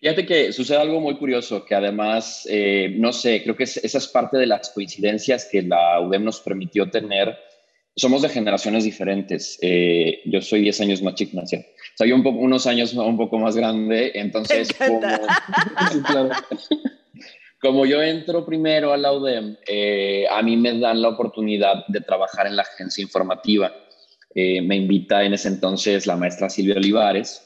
Fíjate 0.00 0.26
que 0.26 0.52
sucede 0.52 0.78
algo 0.78 1.00
muy 1.00 1.16
curioso, 1.16 1.64
que 1.64 1.74
además, 1.74 2.46
eh, 2.48 2.94
no 2.96 3.12
sé, 3.12 3.42
creo 3.42 3.56
que 3.56 3.64
esa 3.64 3.98
es 3.98 4.06
parte 4.06 4.36
de 4.36 4.46
las 4.46 4.70
coincidencias 4.70 5.48
que 5.50 5.62
la 5.62 6.00
UDEM 6.00 6.22
nos 6.22 6.40
permitió 6.40 6.88
tener 6.88 7.36
somos 7.98 8.22
de 8.22 8.28
generaciones 8.28 8.84
diferentes. 8.84 9.58
Eh, 9.60 10.22
yo 10.24 10.40
soy 10.40 10.62
10 10.62 10.80
años 10.82 11.02
más 11.02 11.14
chico, 11.14 11.36
¿no? 11.36 11.42
Soy 11.96 12.12
un 12.12 12.22
poco, 12.22 12.38
unos 12.38 12.66
años 12.66 12.94
un 12.94 13.16
poco 13.16 13.38
más 13.38 13.56
grande, 13.56 14.12
entonces 14.14 14.68
como, 17.60 17.86
yo 17.86 18.00
entro 18.00 18.46
primero 18.46 18.92
a 18.92 18.96
la 18.96 19.12
UDEM, 19.12 19.56
eh, 19.66 20.26
a 20.30 20.40
mí 20.42 20.56
me 20.56 20.78
dan 20.78 21.02
la 21.02 21.08
oportunidad 21.08 21.84
de 21.88 22.00
trabajar 22.00 22.46
en 22.46 22.54
la 22.54 22.62
agencia 22.62 23.02
informativa. 23.02 23.74
Eh, 24.32 24.62
me 24.62 24.76
invita 24.76 25.24
en 25.24 25.34
ese 25.34 25.48
entonces 25.48 26.06
la 26.06 26.16
maestra 26.16 26.48
Silvia 26.48 26.76
Olivares, 26.76 27.44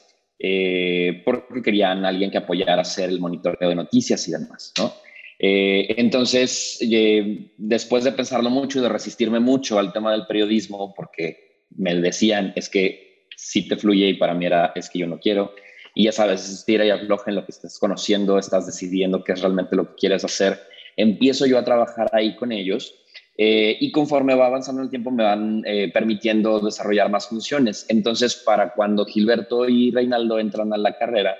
porque 1.25 1.61
querían 1.63 2.05
alguien 2.05 2.29
que 2.29 2.37
apoyara 2.37 2.75
a 2.75 2.81
hacer 2.81 3.09
el 3.09 3.19
monitoreo 3.19 3.69
de 3.69 3.75
noticias 3.75 4.27
y 4.27 4.31
demás, 4.33 4.73
¿no? 4.77 4.93
Eh, 5.39 5.95
entonces, 5.97 6.77
eh, 6.81 7.51
después 7.57 8.03
de 8.03 8.11
pensarlo 8.11 8.49
mucho 8.49 8.79
y 8.79 8.81
de 8.81 8.89
resistirme 8.89 9.39
mucho 9.39 9.79
al 9.79 9.93
tema 9.93 10.11
del 10.11 10.25
periodismo, 10.27 10.93
porque 10.95 11.65
me 11.75 11.95
decían, 11.95 12.53
es 12.55 12.69
que 12.69 13.27
si 13.35 13.67
te 13.67 13.77
fluye 13.77 14.09
y 14.09 14.13
para 14.15 14.33
mí 14.33 14.45
era, 14.45 14.71
es 14.75 14.89
que 14.89 14.99
yo 14.99 15.07
no 15.07 15.19
quiero. 15.19 15.53
Y 15.95 16.05
ya 16.05 16.11
sabes, 16.11 16.49
estira 16.49 16.85
y 16.85 16.89
afloja 16.89 17.29
en 17.29 17.35
lo 17.35 17.45
que 17.45 17.51
estás 17.51 17.77
conociendo, 17.77 18.39
estás 18.39 18.65
decidiendo 18.65 19.23
qué 19.23 19.33
es 19.33 19.41
realmente 19.41 19.75
lo 19.75 19.89
que 19.89 19.95
quieres 19.95 20.23
hacer. 20.23 20.59
Empiezo 20.95 21.45
yo 21.45 21.57
a 21.57 21.63
trabajar 21.63 22.09
ahí 22.13 22.35
con 22.35 22.51
ellos 22.51 22.95
eh, 23.37 23.77
y 23.79 23.91
conforme 23.91 24.35
va 24.35 24.47
avanzando 24.47 24.81
el 24.81 24.89
tiempo 24.89 25.11
me 25.11 25.23
van 25.23 25.63
permitiendo 25.93 26.59
desarrollar 26.59 27.09
más 27.09 27.27
funciones. 27.27 27.85
Entonces, 27.89 28.35
para 28.35 28.73
cuando 28.73 29.05
Gilberto 29.05 29.67
y 29.67 29.91
Reinaldo 29.91 30.39
entran 30.39 30.73
a 30.73 30.77
la 30.77 30.97
carrera, 30.97 31.35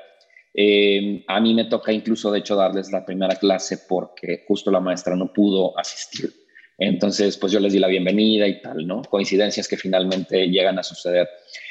eh, 0.54 1.24
a 1.28 1.40
mí 1.40 1.54
me 1.54 1.66
toca 1.66 1.92
incluso, 1.92 2.32
de 2.32 2.40
hecho, 2.40 2.56
darles 2.56 2.92
la 2.92 3.06
primera 3.06 3.36
clase 3.36 3.80
porque 3.88 4.44
justo 4.48 4.70
la 4.72 4.80
maestra 4.80 5.16
no 5.16 5.34
pudo 5.34 5.78
asistir. 5.78 6.32
Entonces, 6.78 7.38
pues 7.38 7.52
yo 7.52 7.60
les 7.60 7.74
di 7.74 7.80
la 7.80 7.88
bienvenida 7.88 8.48
y 8.48 8.62
tal, 8.62 8.86
¿no? 8.86 9.04
Coincidencias 9.04 9.68
que 9.68 9.78
finalmente 9.78 10.48
llegan 10.48 10.80
a 10.80 10.84
suceder. 10.84 11.28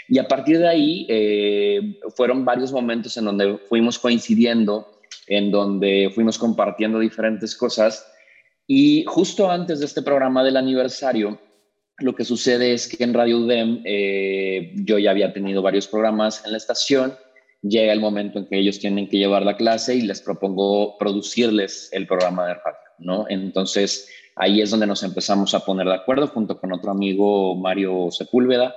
Y 0.09 0.19
a 0.19 0.29
partir 0.29 0.59
de 0.59 0.69
ahí, 0.69 1.07
eh, 1.09 1.99
fueron 2.17 2.45
varios 2.45 2.73
momentos 2.73 3.17
en 3.17 3.25
donde 3.25 3.59
fuimos 3.69 3.99
coincidiendo, 3.99 5.01
en 5.27 5.51
donde 5.51 6.11
fuimos 6.15 6.39
compartiendo 6.39 6.99
diferentes 6.99 7.57
cosas. 7.57 8.07
Y 8.67 9.05
justo 9.07 9.51
antes 9.51 9.81
de 9.81 9.87
este 9.87 10.03
programa 10.03 10.45
del 10.45 10.57
aniversario, 10.57 11.39
lo 11.99 12.15
que 12.15 12.25
sucede 12.25 12.73
es 12.73 12.89
que 12.89 13.03
en 13.05 13.15
Radio 13.15 13.39
UDEM 13.39 13.83
eh, 13.85 14.73
yo 14.77 14.99
ya 14.99 15.11
había 15.11 15.33
tenido 15.33 15.63
varios 15.63 15.89
programas 15.89 16.45
en 16.45 16.53
la 16.53 16.59
estación 16.59 17.15
llega 17.63 17.93
el 17.93 18.01
momento 18.01 18.39
en 18.39 18.47
que 18.47 18.59
ellos 18.59 18.79
tienen 18.79 19.09
que 19.09 19.19
llevar 19.19 19.45
la 19.45 19.57
clase 19.57 19.95
y 19.95 20.03
les 20.03 20.21
propongo 20.21 20.99
producirles 20.99 21.89
el 21.93 22.07
programa 22.07 22.49
de 22.49 22.55
radio, 22.55 22.79
¿no? 22.99 23.27
Entonces, 23.29 24.09
ahí 24.37 24.61
es 24.61 24.71
donde 24.71 24.87
nos 24.87 25.03
empezamos 25.03 25.55
a 25.55 25.65
poner 25.65 25.87
de 25.87 25.95
acuerdo 25.95 26.27
junto 26.27 26.59
con 26.59 26.73
otro 26.73 26.91
amigo, 26.91 27.55
Mario 27.55 28.09
Sepúlveda, 28.11 28.75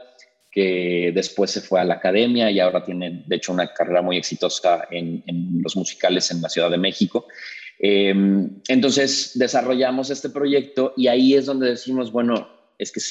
que 0.51 1.11
después 1.13 1.51
se 1.51 1.61
fue 1.61 1.81
a 1.81 1.83
la 1.83 1.95
academia 1.95 2.49
y 2.49 2.59
ahora 2.59 2.83
tiene, 2.83 3.23
de 3.25 3.35
hecho, 3.35 3.51
una 3.51 3.73
carrera 3.73 4.01
muy 4.01 4.17
exitosa 4.17 4.87
en, 4.89 5.23
los 5.61 5.75
musicales 5.75 6.31
en 6.31 6.41
la 6.41 6.49
Ciudad 6.49 6.69
de 6.69 6.77
México. 6.77 7.25
Em, 7.79 8.61
entonces, 8.69 9.31
desarrollamos 9.35 10.09
este 10.11 10.29
proyecto 10.29 10.93
y 10.95 11.07
ahí 11.07 11.33
es 11.33 11.45
donde 11.45 11.71
decimos, 11.71 12.11
bueno, 12.11 12.47
es 12.77 12.91
que 12.91 13.01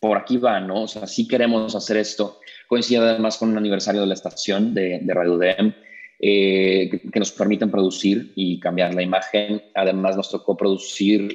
por 0.00 0.18
aquí 0.18 0.38
va, 0.38 0.58
¿no? 0.60 0.82
O 0.82 0.88
sea, 0.88 1.06
sí 1.06 1.28
queremos 1.28 1.74
hacer 1.76 1.98
esto 1.98 2.40
coincide 2.70 3.00
además 3.00 3.36
con 3.36 3.50
un 3.50 3.58
aniversario 3.58 4.02
de 4.02 4.06
la 4.06 4.14
estación 4.14 4.72
de, 4.72 5.02
Radio 5.08 5.36
DM, 5.36 5.74
eh, 6.20 6.88
que, 7.12 7.18
nos 7.18 7.32
permiten 7.32 7.68
producir 7.68 8.32
y 8.36 8.60
cambiar 8.60 8.94
la 8.94 9.02
imagen. 9.02 9.60
Además, 9.74 10.16
nos 10.16 10.30
tocó 10.30 10.56
producir 10.56 11.34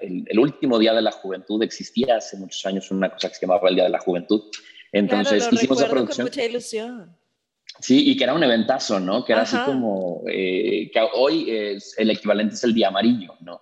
el, 0.00 0.38
último 0.38 0.78
Día 0.78 0.94
de 0.94 1.02
la 1.02 1.10
Juventud. 1.10 1.60
Existía 1.64 2.18
hace 2.18 2.36
muchos 2.36 2.64
años 2.66 2.88
una 2.92 3.10
cosa 3.10 3.30
que 3.30 3.34
se 3.34 3.46
llamaba 3.46 3.68
el 3.68 3.74
Día 3.74 3.84
de 3.84 3.90
la 3.90 3.98
Juventud. 3.98 4.44
Entonces, 4.92 5.48
hicimos 5.50 5.80
la 5.80 5.88
producción. 5.88 6.28
Con 6.28 6.32
mucha 6.32 6.44
ilusión. 6.44 7.16
Sí, 7.80 8.08
y 8.08 8.16
que 8.16 8.22
era 8.22 8.34
un 8.34 8.44
eventazo, 8.44 9.00
¿no? 9.00 9.24
Que 9.24 9.32
era 9.32 9.42
así 9.42 9.56
como, 9.66 10.22
eh, 10.30 10.88
que 10.92 11.00
hoy 11.14 11.50
es, 11.50 11.98
el 11.98 12.10
equivalente 12.10 12.54
es 12.54 12.62
el 12.62 12.74
día 12.74 12.86
amarillo, 12.86 13.34
¿no? 13.40 13.60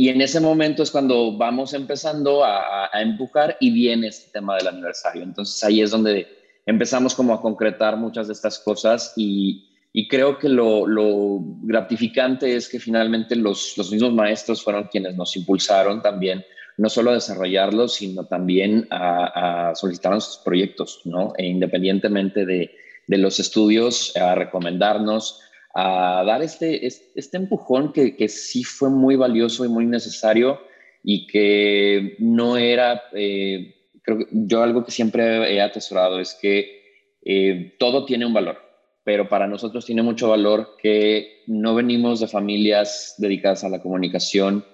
Y 0.00 0.10
en 0.10 0.20
ese 0.20 0.38
momento 0.38 0.84
es 0.84 0.92
cuando 0.92 1.36
vamos 1.36 1.74
empezando 1.74 2.44
a, 2.44 2.88
empujar 3.02 3.56
y 3.58 3.72
viene 3.72 4.06
este 4.06 4.30
tema 4.30 4.54
del 4.54 4.68
aniversario. 4.68 5.24
Entonces 5.24 5.62
ahí 5.64 5.82
es 5.82 5.90
donde 5.90 6.28
empezamos 6.66 7.16
como 7.16 7.34
a 7.34 7.42
concretar 7.42 7.96
muchas 7.96 8.28
de 8.28 8.32
estas 8.32 8.60
cosas 8.60 9.12
y, 9.16 9.66
creo 10.08 10.38
que 10.38 10.48
lo, 10.48 11.40
gratificante 11.62 12.54
es 12.54 12.68
que 12.68 12.78
finalmente 12.78 13.34
los, 13.34 13.74
mismos 13.90 14.14
maestros 14.14 14.62
fueron 14.62 14.84
quienes 14.84 15.16
nos 15.16 15.34
impulsaron 15.34 16.00
también, 16.00 16.44
no 16.76 16.88
solo 16.88 17.10
a 17.10 17.14
desarrollarlos, 17.14 17.96
sino 17.96 18.24
también 18.24 18.86
a, 18.90 19.70
a 19.70 19.74
solicitar 19.74 20.12
nuestros 20.12 20.38
proyectos, 20.44 21.00
¿no? 21.06 21.32
E 21.36 21.44
independientemente 21.44 22.46
de, 22.46 22.70
de 23.08 23.18
los 23.18 23.40
estudios, 23.40 24.16
a 24.16 24.36
recomendarnos, 24.36 25.40
a 25.74 26.22
dar 26.24 26.42
este, 26.42 26.86
este 26.86 27.36
empujón 27.36 27.92
que, 27.92 28.16
que, 28.16 28.28
sí 28.28 28.64
fue 28.64 28.90
muy 28.90 29.16
valioso 29.16 29.64
y 29.64 29.68
muy 29.68 29.86
necesario 29.86 30.60
y 31.02 31.26
que 31.26 32.16
no 32.18 32.56
era, 32.56 33.02
eh, 33.12 33.74
creo 34.02 34.18
que 34.18 34.26
yo 34.30 34.62
algo 34.62 34.84
que 34.84 34.90
siempre 34.90 35.54
he 35.54 35.60
atesorado 35.60 36.20
es 36.20 36.36
que 36.40 36.82
eh, 37.24 37.76
todo 37.78 38.04
tiene 38.04 38.26
un 38.26 38.34
valor, 38.34 38.58
pero 39.04 39.28
para 39.28 39.46
nosotros 39.46 39.84
tiene 39.84 40.02
mucho 40.02 40.28
valor 40.28 40.76
que 40.80 41.42
no 41.46 41.74
venimos 41.74 42.20
de 42.20 42.28
familias 42.28 43.14
dedicadas 43.18 43.64
a 43.64 43.68
la 43.68 43.80
comunicación, 43.80 44.64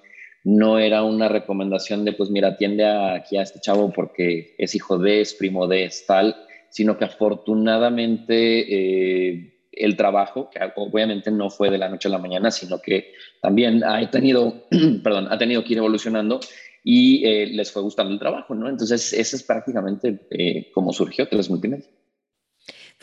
no 0.44 0.78
era 0.78 1.02
una 1.02 1.28
recomendación 1.28 2.04
de, 2.04 2.12
pues 2.12 2.30
mira, 2.30 2.48
atiende 2.48 2.84
aquí 2.84 3.36
a 3.36 3.42
este 3.42 3.60
chavo 3.60 3.92
porque 3.92 4.54
es 4.58 4.74
hijo 4.74 4.98
de, 4.98 5.22
es 5.22 5.34
primo 5.34 5.66
de, 5.66 5.84
es 5.84 6.06
tal, 6.06 6.36
sino 6.70 6.96
que 6.96 7.04
afortunadamente... 7.04 9.28
Eh, 9.28 9.53
el 9.76 9.96
trabajo, 9.96 10.50
que 10.50 10.60
obviamente 10.76 11.30
no 11.30 11.50
fue 11.50 11.70
de 11.70 11.78
la 11.78 11.88
noche 11.88 12.08
a 12.08 12.12
la 12.12 12.18
mañana, 12.18 12.50
sino 12.50 12.80
que 12.80 13.12
también 13.40 13.82
ha 13.84 14.10
tenido, 14.10 14.64
perdón, 15.02 15.28
ha 15.30 15.38
tenido 15.38 15.64
que 15.64 15.72
ir 15.72 15.78
evolucionando 15.78 16.40
y 16.82 17.24
eh, 17.24 17.46
les 17.46 17.72
fue 17.72 17.82
gustando 17.82 18.12
el 18.12 18.18
trabajo, 18.18 18.54
¿no? 18.54 18.68
Entonces, 18.68 19.12
ese 19.12 19.36
es 19.36 19.42
prácticamente 19.42 20.26
eh, 20.30 20.70
como 20.72 20.92
surgió 20.92 21.28
Tres 21.28 21.48
Multimedia. 21.48 21.86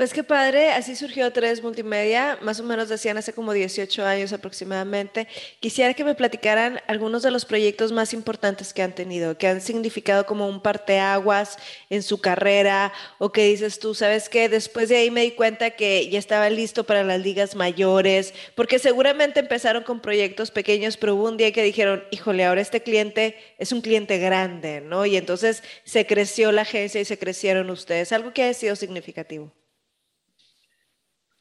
Pues 0.02 0.16
qué 0.16 0.24
padre, 0.24 0.72
así 0.72 0.96
surgió 0.96 1.32
Tres 1.32 1.62
Multimedia, 1.62 2.40
más 2.42 2.60
o 2.60 2.64
menos 2.64 2.90
decían 2.90 3.20
hace 3.20 3.34
como 3.34 3.54
18 3.54 4.04
años 4.04 4.34
aproximadamente. 4.34 5.28
Quisiera 5.60 5.94
que 5.94 6.04
me 6.04 6.16
platicaran 6.16 6.82
algunos 6.88 7.22
de 7.22 7.30
los 7.30 7.46
proyectos 7.46 7.92
más 7.92 8.12
importantes 8.12 8.74
que 8.74 8.82
han 8.82 8.96
tenido, 8.96 9.38
que 9.38 9.46
han 9.46 9.62
significado 9.62 10.26
como 10.26 10.48
un 10.48 10.60
parteaguas 10.60 11.60
en 11.92 12.02
su 12.02 12.20
carrera, 12.20 12.92
o 13.20 13.32
que 13.32 13.46
dices 13.46 13.78
tú, 13.78 13.94
¿sabes 13.94 14.28
qué? 14.28 14.50
Después 14.50 14.90
de 14.90 14.98
ahí 14.98 15.12
me 15.12 15.22
di 15.22 15.34
cuenta 15.34 15.70
que 15.70 16.10
ya 16.10 16.18
estaba 16.18 16.50
listo 16.50 16.84
para 16.84 17.04
las 17.04 17.22
ligas 17.22 17.54
mayores, 17.54 18.34
porque 18.56 18.80
seguramente 18.80 19.40
empezaron 19.40 19.84
con 19.84 20.00
proyectos 20.00 20.50
pequeños, 20.50 20.98
pero 20.98 21.14
hubo 21.14 21.30
un 21.30 21.38
día 21.38 21.52
que 21.52 21.62
dijeron, 21.62 22.04
híjole, 22.10 22.44
ahora 22.44 22.62
este 22.62 22.82
cliente 22.82 23.38
es 23.60 23.72
un 23.72 23.82
cliente 23.82 24.18
grande, 24.18 24.82
¿no? 24.82 25.06
Y 25.06 25.16
entonces 25.16 25.62
se 25.84 26.08
creció 26.08 26.52
la 26.52 26.64
agencia 26.64 27.00
y 27.00 27.06
se 27.06 27.20
crecieron 27.20 27.70
ustedes, 27.70 28.12
algo 28.12 28.34
que 28.34 28.46
ha 28.46 28.54
sido 28.56 28.76
significativo. 28.76 29.52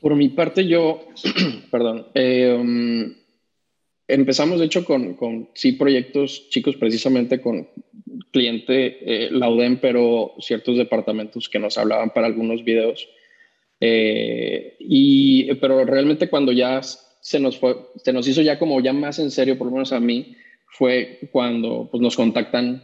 Por 0.00 0.16
mi 0.16 0.28
parte, 0.30 0.66
yo, 0.66 1.06
perdón, 1.70 2.06
eh, 2.14 2.56
um, 2.58 3.14
empezamos 4.08 4.58
de 4.58 4.66
hecho 4.66 4.84
con, 4.84 5.14
con, 5.14 5.50
sí 5.54 5.72
proyectos 5.72 6.48
chicos 6.50 6.76
precisamente 6.76 7.40
con 7.40 7.68
cliente 8.32 8.98
eh, 9.02 9.30
Laudem, 9.30 9.78
pero 9.78 10.34
ciertos 10.40 10.76
departamentos 10.76 11.48
que 11.48 11.58
nos 11.58 11.78
hablaban 11.78 12.10
para 12.10 12.26
algunos 12.26 12.64
videos. 12.64 13.08
Eh, 13.80 14.76
y, 14.78 15.54
pero 15.54 15.84
realmente 15.84 16.28
cuando 16.28 16.52
ya 16.52 16.80
se 16.82 17.40
nos, 17.40 17.58
fue, 17.58 17.76
se 18.02 18.12
nos 18.12 18.26
hizo 18.28 18.42
ya 18.42 18.58
como 18.58 18.80
ya 18.80 18.92
más 18.92 19.18
en 19.18 19.30
serio, 19.30 19.58
por 19.58 19.66
lo 19.66 19.74
menos 19.74 19.92
a 19.92 20.00
mí, 20.00 20.36
fue 20.66 21.18
cuando 21.32 21.88
pues, 21.90 22.00
nos 22.00 22.16
contactan 22.16 22.82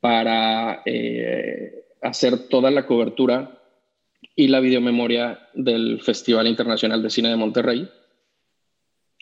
para 0.00 0.82
eh, 0.84 1.84
hacer 2.00 2.48
toda 2.48 2.70
la 2.70 2.86
cobertura 2.86 3.61
y 4.34 4.48
la 4.48 4.60
videomemoria 4.60 5.48
del 5.54 6.00
Festival 6.00 6.46
Internacional 6.46 7.02
de 7.02 7.10
Cine 7.10 7.28
de 7.28 7.36
Monterrey, 7.36 7.88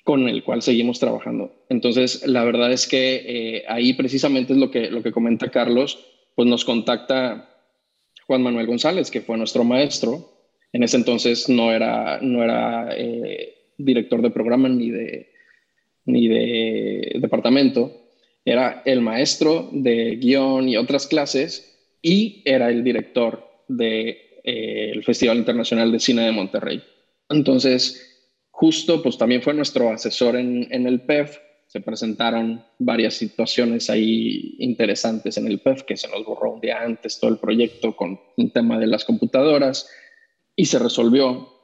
con 0.04 0.28
el 0.28 0.42
cual 0.42 0.62
seguimos 0.62 0.98
trabajando. 0.98 1.52
Entonces, 1.68 2.26
la 2.26 2.44
verdad 2.44 2.72
es 2.72 2.86
que 2.86 3.22
eh, 3.26 3.64
ahí 3.68 3.92
precisamente 3.94 4.52
es 4.52 4.58
lo 4.58 4.70
que, 4.70 4.90
lo 4.90 5.02
que 5.02 5.12
comenta 5.12 5.50
Carlos, 5.50 5.98
pues 6.34 6.48
nos 6.48 6.64
contacta 6.64 7.50
Juan 8.26 8.42
Manuel 8.42 8.66
González, 8.66 9.10
que 9.10 9.20
fue 9.20 9.36
nuestro 9.36 9.64
maestro. 9.64 10.30
En 10.72 10.84
ese 10.84 10.96
entonces 10.96 11.48
no 11.48 11.72
era, 11.72 12.20
no 12.22 12.42
era 12.42 12.88
eh, 12.96 13.72
director 13.76 14.22
de 14.22 14.30
programa 14.30 14.68
ni 14.68 14.90
de, 14.90 15.32
ni 16.04 16.28
de 16.28 17.16
departamento, 17.20 17.96
era 18.44 18.82
el 18.84 19.00
maestro 19.00 19.68
de 19.72 20.16
guion 20.16 20.68
y 20.68 20.76
otras 20.76 21.06
clases 21.06 21.96
y 22.00 22.42
era 22.44 22.70
el 22.70 22.82
director 22.82 23.44
de, 23.68 24.29
eh, 24.44 25.00
Festival 25.02 25.38
Internacional 25.38 25.90
de 25.92 26.00
Cine 26.00 26.22
de 26.22 26.32
Monterrey. 26.32 26.82
Entonces, 27.28 28.28
justo, 28.50 29.02
pues 29.02 29.16
también 29.18 29.42
fue 29.42 29.54
nuestro 29.54 29.90
asesor 29.90 30.36
en, 30.36 30.68
en 30.70 30.86
el 30.86 31.02
PEF. 31.02 31.38
Se 31.66 31.80
presentaron 31.80 32.64
varias 32.78 33.14
situaciones 33.14 33.88
ahí 33.90 34.56
interesantes 34.58 35.36
en 35.36 35.46
el 35.46 35.60
PEF, 35.60 35.82
que 35.82 35.96
se 35.96 36.08
nos 36.08 36.24
borró 36.24 36.52
un 36.54 36.60
día 36.60 36.82
antes 36.82 37.20
todo 37.20 37.30
el 37.30 37.38
proyecto 37.38 37.94
con 37.94 38.20
un 38.36 38.50
tema 38.50 38.78
de 38.78 38.88
las 38.88 39.04
computadoras 39.04 39.88
y 40.56 40.66
se 40.66 40.78
resolvió. 40.78 41.60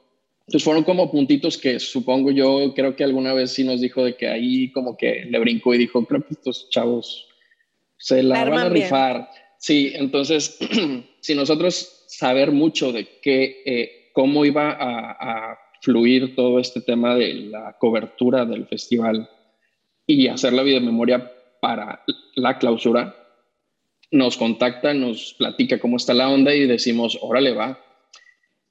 Entonces 0.47 0.63
fueron 0.63 0.85
como 0.85 1.11
puntitos 1.11 1.57
que 1.57 1.77
supongo 1.77 2.31
yo, 2.31 2.73
creo 2.73 2.95
que 2.95 3.03
alguna 3.03 3.33
vez 3.33 3.51
sí 3.51 3.65
nos 3.65 3.81
dijo 3.81 4.05
de 4.05 4.15
que 4.15 4.29
ahí 4.29 4.71
como 4.71 4.95
que 4.95 5.25
le 5.29 5.39
brincó 5.39 5.73
y 5.73 5.77
dijo, 5.77 6.05
creo 6.05 6.25
que 6.25 6.35
estos 6.35 6.69
chavos 6.69 7.27
se 7.97 8.23
la 8.23 8.45
van 8.45 8.59
a 8.59 8.69
rifar. 8.69 9.29
Sí, 9.59 9.91
entonces, 9.95 10.57
si 11.19 11.35
nosotros 11.35 12.05
saber 12.07 12.51
mucho 12.51 12.91
de 12.91 13.07
qué, 13.21 13.61
eh, 13.65 14.11
cómo 14.13 14.45
iba 14.45 14.71
a, 14.71 15.11
a, 15.11 15.59
fluir 15.79 16.35
todo 16.35 16.59
este 16.59 16.81
tema 16.81 17.15
de 17.15 17.33
la 17.35 17.77
cobertura 17.79 18.45
del 18.45 18.65
festival 18.65 19.29
y 20.07 20.27
hacer 20.27 20.51
la 20.53 20.63
videomemoria 20.63 21.31
para 21.61 22.03
la 22.35 22.57
clausura, 22.57 23.15
nos 24.09 24.37
contacta, 24.37 24.93
nos 24.95 25.35
platica 25.35 25.79
cómo 25.79 25.97
está 25.97 26.15
la 26.15 26.29
onda 26.29 26.53
y 26.55 26.65
decimos, 26.65 27.19
órale, 27.21 27.53
va, 27.53 27.79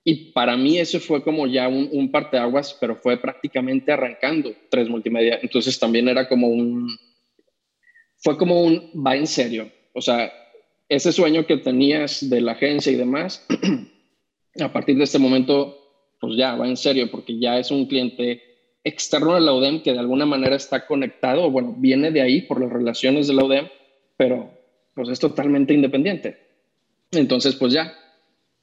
y 0.09 0.31
para 0.31 0.57
mí 0.57 0.79
eso 0.79 1.01
fue 1.01 1.21
como 1.25 1.49
ya 1.49 1.67
un, 1.67 1.89
un 1.91 2.13
parteaguas, 2.13 2.79
pero 2.81 2.95
fue 2.95 3.17
prácticamente 3.17 3.91
arrancando 3.91 4.53
tres 4.71 4.89
multimedia. 4.89 5.41
Entonces 5.43 5.77
también 5.81 6.07
era 6.07 6.29
como 6.29 6.47
un, 6.47 6.97
fue 8.19 8.39
como 8.39 8.63
un, 8.63 8.93
va 9.05 9.17
en 9.17 9.27
serio. 9.27 9.69
O 9.95 10.01
sea, 10.01 10.33
ese 10.89 11.13
sueño 11.13 11.47
que 11.47 11.57
tenías 11.59 12.29
de 12.29 12.41
la 12.41 12.53
agencia 12.53 12.93
y 12.93 12.97
demás, 12.97 13.47
a 14.61 14.73
partir 14.73 14.97
de 14.97 15.05
este 15.05 15.19
momento, 15.19 15.77
pues 16.21 16.37
ya 16.37 16.55
va 16.55 16.69
en 16.69 16.77
serio, 16.77 17.11
porque 17.11 17.39
ya 17.39 17.59
es 17.59 17.71
un 17.71 17.87
cliente 17.87 18.43
externo 18.85 19.35
de 19.35 19.41
la 19.41 19.53
UDEM 19.53 19.83
que 19.83 19.93
de 19.93 19.99
alguna 19.99 20.27
manera 20.27 20.55
está 20.55 20.87
conectado, 20.87 21.51
bueno, 21.51 21.75
viene 21.77 22.13
de 22.13 22.23
ahí 22.23 22.43
por 22.43 22.61
las 22.61 22.73
relaciones 22.73 23.27
de 23.27 23.35
la 23.35 23.45
UDEM, 23.45 23.69
pero 24.17 24.51
pues 24.95 25.09
es 25.09 25.19
totalmente 25.19 25.75
independiente. 25.75 26.39
Entonces, 27.11 27.57
pues 27.57 27.73
ya, 27.73 27.93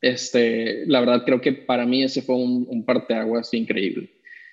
este, 0.02 0.86
la 0.88 1.02
verdad 1.02 1.24
creo 1.26 1.42
que 1.42 1.52
para 1.52 1.86
mí 1.86 2.04
ese 2.04 2.22
fue 2.22 2.36
un, 2.36 2.66
un 2.70 2.86
parteaguas 2.86 3.54
increíble. 3.54 4.10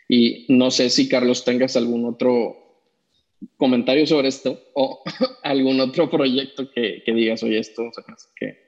Y 0.08 0.46
no 0.48 0.72
sé 0.72 0.90
si 0.90 1.08
Carlos 1.08 1.44
tengas 1.44 1.76
algún 1.76 2.04
otro 2.04 2.69
comentario 3.56 4.06
sobre 4.06 4.28
esto 4.28 4.60
o 4.74 5.02
algún 5.42 5.80
otro 5.80 6.10
proyecto 6.10 6.70
que, 6.70 7.02
que 7.04 7.12
digas, 7.12 7.42
oye, 7.42 7.58
esto, 7.58 7.82
o 7.82 7.92
sea, 7.92 8.04
que 8.36 8.58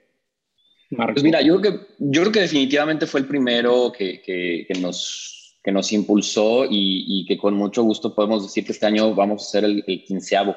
Pues 0.91 1.23
mira, 1.23 1.43
yo 1.43 1.61
creo 1.61 1.73
que, 1.73 1.87
yo 1.99 2.23
creo 2.23 2.33
que 2.33 2.41
definitivamente 2.41 3.06
fue 3.06 3.21
el 3.21 3.26
primero 3.26 3.93
que, 3.97 4.21
que, 4.23 4.67
que 4.69 4.80
nos, 4.80 5.58
que 5.63 5.73
nos 5.73 5.93
impulsó 5.93 6.65
y, 6.65 7.04
y, 7.06 7.26
que 7.26 7.39
con 7.39 7.54
mucho 7.54 7.82
gusto 7.82 8.15
podemos 8.15 8.43
decir 8.43 8.65
que 8.65 8.73
este 8.73 8.87
año 8.87 9.15
vamos 9.15 9.43
a 9.43 9.50
ser 9.50 9.65
el, 9.65 9.85
el 9.87 10.04
quinceavo. 10.04 10.56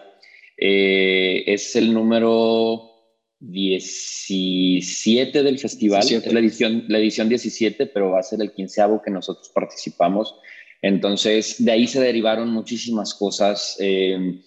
Eh, 0.58 1.44
es 1.48 1.76
el 1.76 1.94
número 1.94 2.92
17 3.40 5.44
del 5.44 5.60
festival, 5.60 6.02
es 6.02 6.32
la 6.32 6.40
edición, 6.40 6.86
la 6.88 6.98
edición 6.98 7.30
17, 7.30 7.88
pero 7.88 8.12
va 8.12 8.20
a 8.20 8.24
ser 8.24 8.42
el 8.42 8.54
quinceavo 8.54 9.02
que 9.02 9.12
nosotros 9.12 9.50
participamos. 9.50 10.36
Entonces, 10.82 11.64
de 11.64 11.72
ahí 11.72 11.88
se 11.88 12.02
derivaron 12.02 12.50
muchísimas 12.50 13.14
cosas. 13.14 13.78
Eh, 13.80 14.42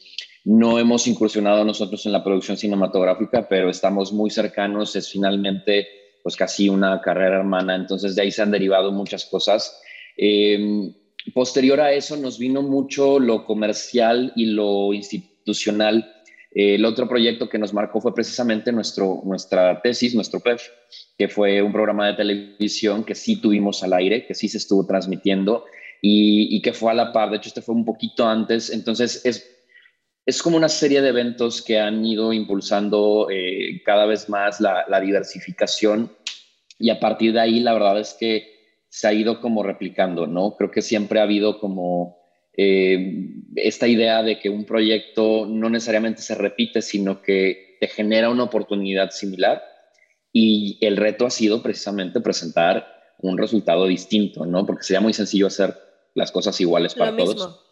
no 0.44 0.78
hemos 0.78 1.06
incursionado 1.06 1.64
nosotros 1.64 2.06
en 2.06 2.12
la 2.12 2.24
producción 2.24 2.56
cinematográfica, 2.56 3.48
pero 3.48 3.70
estamos 3.70 4.12
muy 4.12 4.30
cercanos. 4.30 4.94
Es 4.96 5.10
finalmente, 5.10 5.86
pues 6.22 6.36
casi 6.36 6.68
una 6.68 7.00
carrera 7.00 7.38
hermana. 7.38 7.74
Entonces, 7.74 8.14
de 8.14 8.22
ahí 8.22 8.30
se 8.30 8.42
han 8.42 8.50
derivado 8.50 8.92
muchas 8.92 9.24
cosas. 9.24 9.80
Eh, 10.16 10.92
posterior 11.34 11.80
a 11.80 11.92
eso, 11.92 12.16
nos 12.16 12.38
vino 12.38 12.62
mucho 12.62 13.18
lo 13.18 13.44
comercial 13.44 14.32
y 14.36 14.46
lo 14.46 14.92
institucional 14.94 16.14
el 16.50 16.84
otro 16.84 17.08
proyecto 17.08 17.48
que 17.48 17.58
nos 17.58 17.74
marcó 17.74 18.00
fue 18.00 18.14
precisamente 18.14 18.72
nuestro, 18.72 19.20
nuestra 19.24 19.80
tesis, 19.82 20.14
nuestro 20.14 20.40
PEF, 20.40 20.62
que 21.16 21.28
fue 21.28 21.60
un 21.60 21.72
programa 21.72 22.06
de 22.06 22.14
televisión 22.14 23.04
que 23.04 23.14
sí 23.14 23.40
tuvimos 23.40 23.82
al 23.82 23.92
aire, 23.92 24.26
que 24.26 24.34
sí 24.34 24.48
se 24.48 24.58
estuvo 24.58 24.86
transmitiendo 24.86 25.64
y, 26.00 26.60
que 26.62 26.72
fue 26.72 26.90
a 26.90 26.94
la 26.94 27.12
par. 27.12 27.30
De 27.30 27.36
hecho, 27.36 27.48
este 27.48 27.62
fue 27.62 27.74
un 27.74 27.84
poquito 27.84 28.26
antes. 28.26 28.70
Entonces, 28.70 29.24
es, 29.24 29.48
es 30.26 30.42
como 30.42 30.56
una 30.56 30.68
serie 30.68 31.00
de 31.00 31.08
eventos 31.08 31.62
que 31.62 31.78
han 31.78 32.04
ido 32.04 32.32
impulsando 32.32 33.28
eh, 33.30 33.82
cada 33.84 34.06
vez 34.06 34.28
más 34.28 34.60
la, 34.60 34.84
la 34.88 35.00
diversificación 35.00 36.12
y 36.78 36.90
a 36.90 37.00
partir 37.00 37.32
de 37.32 37.40
ahí, 37.40 37.60
la 37.60 37.72
verdad 37.72 37.98
es 37.98 38.14
que 38.18 38.56
se 38.88 39.08
ha 39.08 39.12
ido 39.12 39.40
como 39.40 39.62
replicando, 39.62 40.26
¿no? 40.26 40.56
Creo 40.56 40.70
que 40.70 40.82
siempre 40.82 41.20
ha 41.20 41.24
habido 41.24 41.58
como 41.58 42.18
eh, 42.56 43.34
esta 43.56 43.88
idea 43.88 44.22
de 44.22 44.38
que 44.38 44.48
un 44.48 44.64
proyecto 44.64 45.46
no 45.46 45.68
necesariamente 45.68 46.22
se 46.22 46.34
repite, 46.34 46.80
sino 46.80 47.20
que 47.20 47.76
te 47.80 47.88
genera 47.88 48.30
una 48.30 48.44
oportunidad 48.44 49.10
similar 49.10 49.62
y 50.32 50.78
el 50.80 50.96
reto 50.96 51.26
ha 51.26 51.30
sido 51.30 51.62
precisamente 51.62 52.20
presentar 52.20 52.86
un 53.18 53.36
resultado 53.36 53.86
distinto, 53.86 54.46
¿no? 54.46 54.64
Porque 54.64 54.84
sería 54.84 55.00
muy 55.00 55.12
sencillo 55.12 55.48
hacer 55.48 55.74
las 56.18 56.30
cosas 56.32 56.60
iguales 56.60 56.94
para 56.94 57.16
todos. 57.16 57.64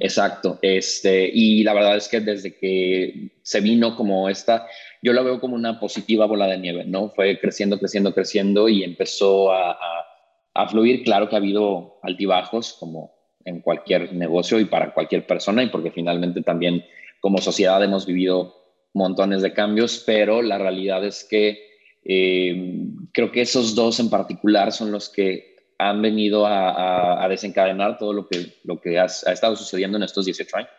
Exacto. 0.00 0.58
Este, 0.62 1.30
y 1.32 1.62
la 1.62 1.74
verdad 1.74 1.96
es 1.96 2.08
que 2.08 2.20
desde 2.20 2.56
que 2.56 3.32
se 3.42 3.60
vino 3.60 3.96
como 3.96 4.28
esta, 4.28 4.66
yo 5.02 5.12
la 5.12 5.22
veo 5.22 5.40
como 5.40 5.56
una 5.56 5.80
positiva 5.80 6.26
bola 6.26 6.46
de 6.46 6.58
nieve, 6.58 6.84
¿no? 6.84 7.10
Fue 7.10 7.38
creciendo, 7.38 7.78
creciendo, 7.78 8.14
creciendo 8.14 8.68
y 8.68 8.82
empezó 8.82 9.52
a, 9.52 9.72
a, 9.72 10.06
a 10.54 10.68
fluir. 10.68 11.02
Claro 11.04 11.28
que 11.28 11.34
ha 11.34 11.38
habido 11.38 11.98
altibajos, 12.02 12.74
como 12.74 13.14
en 13.44 13.60
cualquier 13.60 14.14
negocio 14.14 14.58
y 14.58 14.64
para 14.64 14.94
cualquier 14.94 15.26
persona 15.26 15.62
y 15.62 15.68
porque 15.68 15.90
finalmente 15.90 16.42
también 16.42 16.84
como 17.20 17.38
sociedad 17.38 17.82
hemos 17.82 18.06
vivido 18.06 18.54
montones 18.94 19.42
de 19.42 19.52
cambios, 19.52 20.02
pero 20.06 20.40
la 20.40 20.56
realidad 20.56 21.04
es 21.04 21.24
que 21.24 21.58
eh, 22.04 22.86
creo 23.12 23.32
que 23.32 23.42
esos 23.42 23.74
dos 23.74 23.98
en 24.00 24.10
particular 24.10 24.72
son 24.72 24.92
los 24.92 25.08
que 25.08 25.53
han 25.78 26.02
venido 26.02 26.46
a, 26.46 27.24
a, 27.24 27.28
desencadenar 27.28 27.98
todo 27.98 28.12
lo 28.12 28.26
que, 28.26 28.54
lo 28.64 28.80
que 28.80 28.98
ha, 28.98 29.04
ha 29.04 29.32
estado 29.32 29.56
sucediendo 29.56 29.96
en 29.96 30.04
estos 30.04 30.24
18 30.24 30.56
años. 30.56 30.70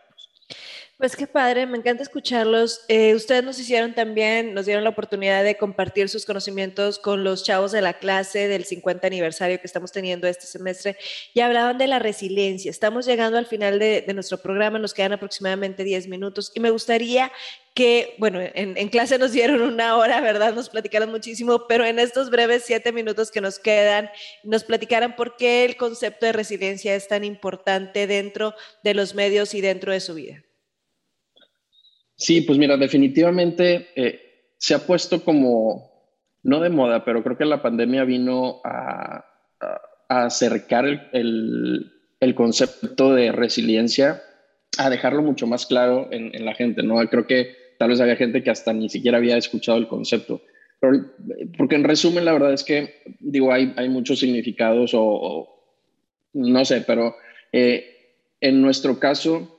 Pues 0.97 1.17
qué 1.17 1.27
padre, 1.27 1.65
me 1.65 1.77
encanta 1.77 2.03
escucharlos. 2.03 2.85
Eh, 2.87 3.15
ustedes 3.15 3.43
nos 3.43 3.59
hicieron 3.59 3.93
también, 3.93 4.53
nos 4.53 4.65
dieron 4.65 4.85
la 4.85 4.91
oportunidad 4.91 5.43
de 5.43 5.57
compartir 5.57 6.07
sus 6.07 6.25
conocimientos 6.25 6.99
con 6.99 7.25
los 7.25 7.43
chavos 7.43 7.73
de 7.73 7.81
la 7.81 7.95
clase 7.99 8.47
del 8.47 8.63
50 8.63 9.05
aniversario 9.05 9.59
que 9.59 9.67
estamos 9.67 9.91
teniendo 9.91 10.25
este 10.25 10.45
semestre 10.45 10.95
y 11.33 11.41
hablaban 11.41 11.77
de 11.77 11.87
la 11.87 11.99
resiliencia. 11.99 12.71
Estamos 12.71 13.05
llegando 13.05 13.37
al 13.37 13.45
final 13.45 13.77
de, 13.77 14.05
nuestro 14.13 14.37
programa, 14.37 14.79
nos 14.79 14.93
quedan 14.93 15.11
aproximadamente 15.11 15.83
10 15.83 16.07
minutos 16.07 16.53
y 16.55 16.61
me 16.61 16.69
gustaría 16.69 17.29
que, 17.73 18.15
bueno, 18.17 18.39
en, 18.39 18.77
en, 18.77 18.87
clase 18.87 19.17
nos 19.17 19.33
dieron 19.33 19.61
una 19.63 19.97
hora, 19.97 20.21
¿verdad? 20.21 20.53
Nos 20.53 20.69
platicaron 20.69 21.11
muchísimo, 21.11 21.67
pero 21.67 21.83
en 21.85 21.99
estos 21.99 22.29
breves 22.29 22.63
siete 22.65 22.93
minutos 22.93 23.31
que 23.31 23.41
nos 23.41 23.59
quedan, 23.59 24.09
nos 24.43 24.63
platicaran 24.63 25.17
por 25.17 25.35
qué 25.35 25.65
el 25.65 25.75
concepto 25.75 26.25
de 26.25 26.31
resiliencia 26.31 26.95
es 26.95 27.09
tan 27.09 27.25
importante 27.25 28.07
dentro 28.07 28.55
de 28.81 28.93
los 28.93 29.13
medios 29.13 29.53
y 29.53 29.59
dentro 29.59 29.91
de 29.91 29.99
su 29.99 30.13
vida. 30.13 30.45
Sí, 32.15 32.41
pues 32.41 32.57
mira, 32.57 32.77
definitivamente 32.77 33.87
eh, 33.95 34.53
se 34.57 34.73
ha 34.73 34.79
puesto 34.79 35.23
como, 35.23 35.91
no 36.43 36.61
de 36.61 36.69
moda, 36.69 37.03
pero 37.03 37.23
creo 37.23 37.37
que 37.37 37.45
la 37.45 37.61
pandemia 37.61 38.05
vino 38.05 38.61
a, 38.63 39.25
a, 39.59 39.81
a 40.09 40.25
acercar 40.25 40.85
el, 40.85 41.01
el, 41.11 41.91
el, 42.19 42.35
concepto 42.35 43.13
de 43.13 43.31
resiliencia, 43.31 44.21
a 44.77 44.89
dejarlo 44.89 45.21
mucho 45.21 45.47
más 45.47 45.65
claro 45.65 46.07
en, 46.11 46.33
en, 46.33 46.45
la 46.45 46.55
gente, 46.55 46.83
¿no? 46.83 46.95
Creo 47.09 47.27
que 47.27 47.55
tal 47.77 47.89
vez 47.89 47.99
había 47.99 48.15
gente 48.15 48.43
que 48.43 48.51
hasta 48.51 48.73
ni 48.73 48.89
siquiera 48.89 49.17
había 49.17 49.37
escuchado 49.37 49.77
el 49.77 49.87
concepto. 49.87 50.41
Pero, 50.79 51.05
porque 51.57 51.75
en 51.75 51.83
resumen, 51.83 52.25
la 52.25 52.33
verdad 52.33 52.53
es 52.53 52.63
que, 52.63 53.01
digo, 53.19 53.51
hay, 53.51 53.73
hay 53.75 53.89
muchos 53.89 54.19
significados 54.19 54.93
o, 54.93 55.03
o 55.03 55.63
no 56.33 56.63
sé, 56.65 56.83
pero... 56.87 57.15
Eh, 57.51 57.91
en 58.41 58.61
nuestro 58.61 58.99
caso 58.99 59.54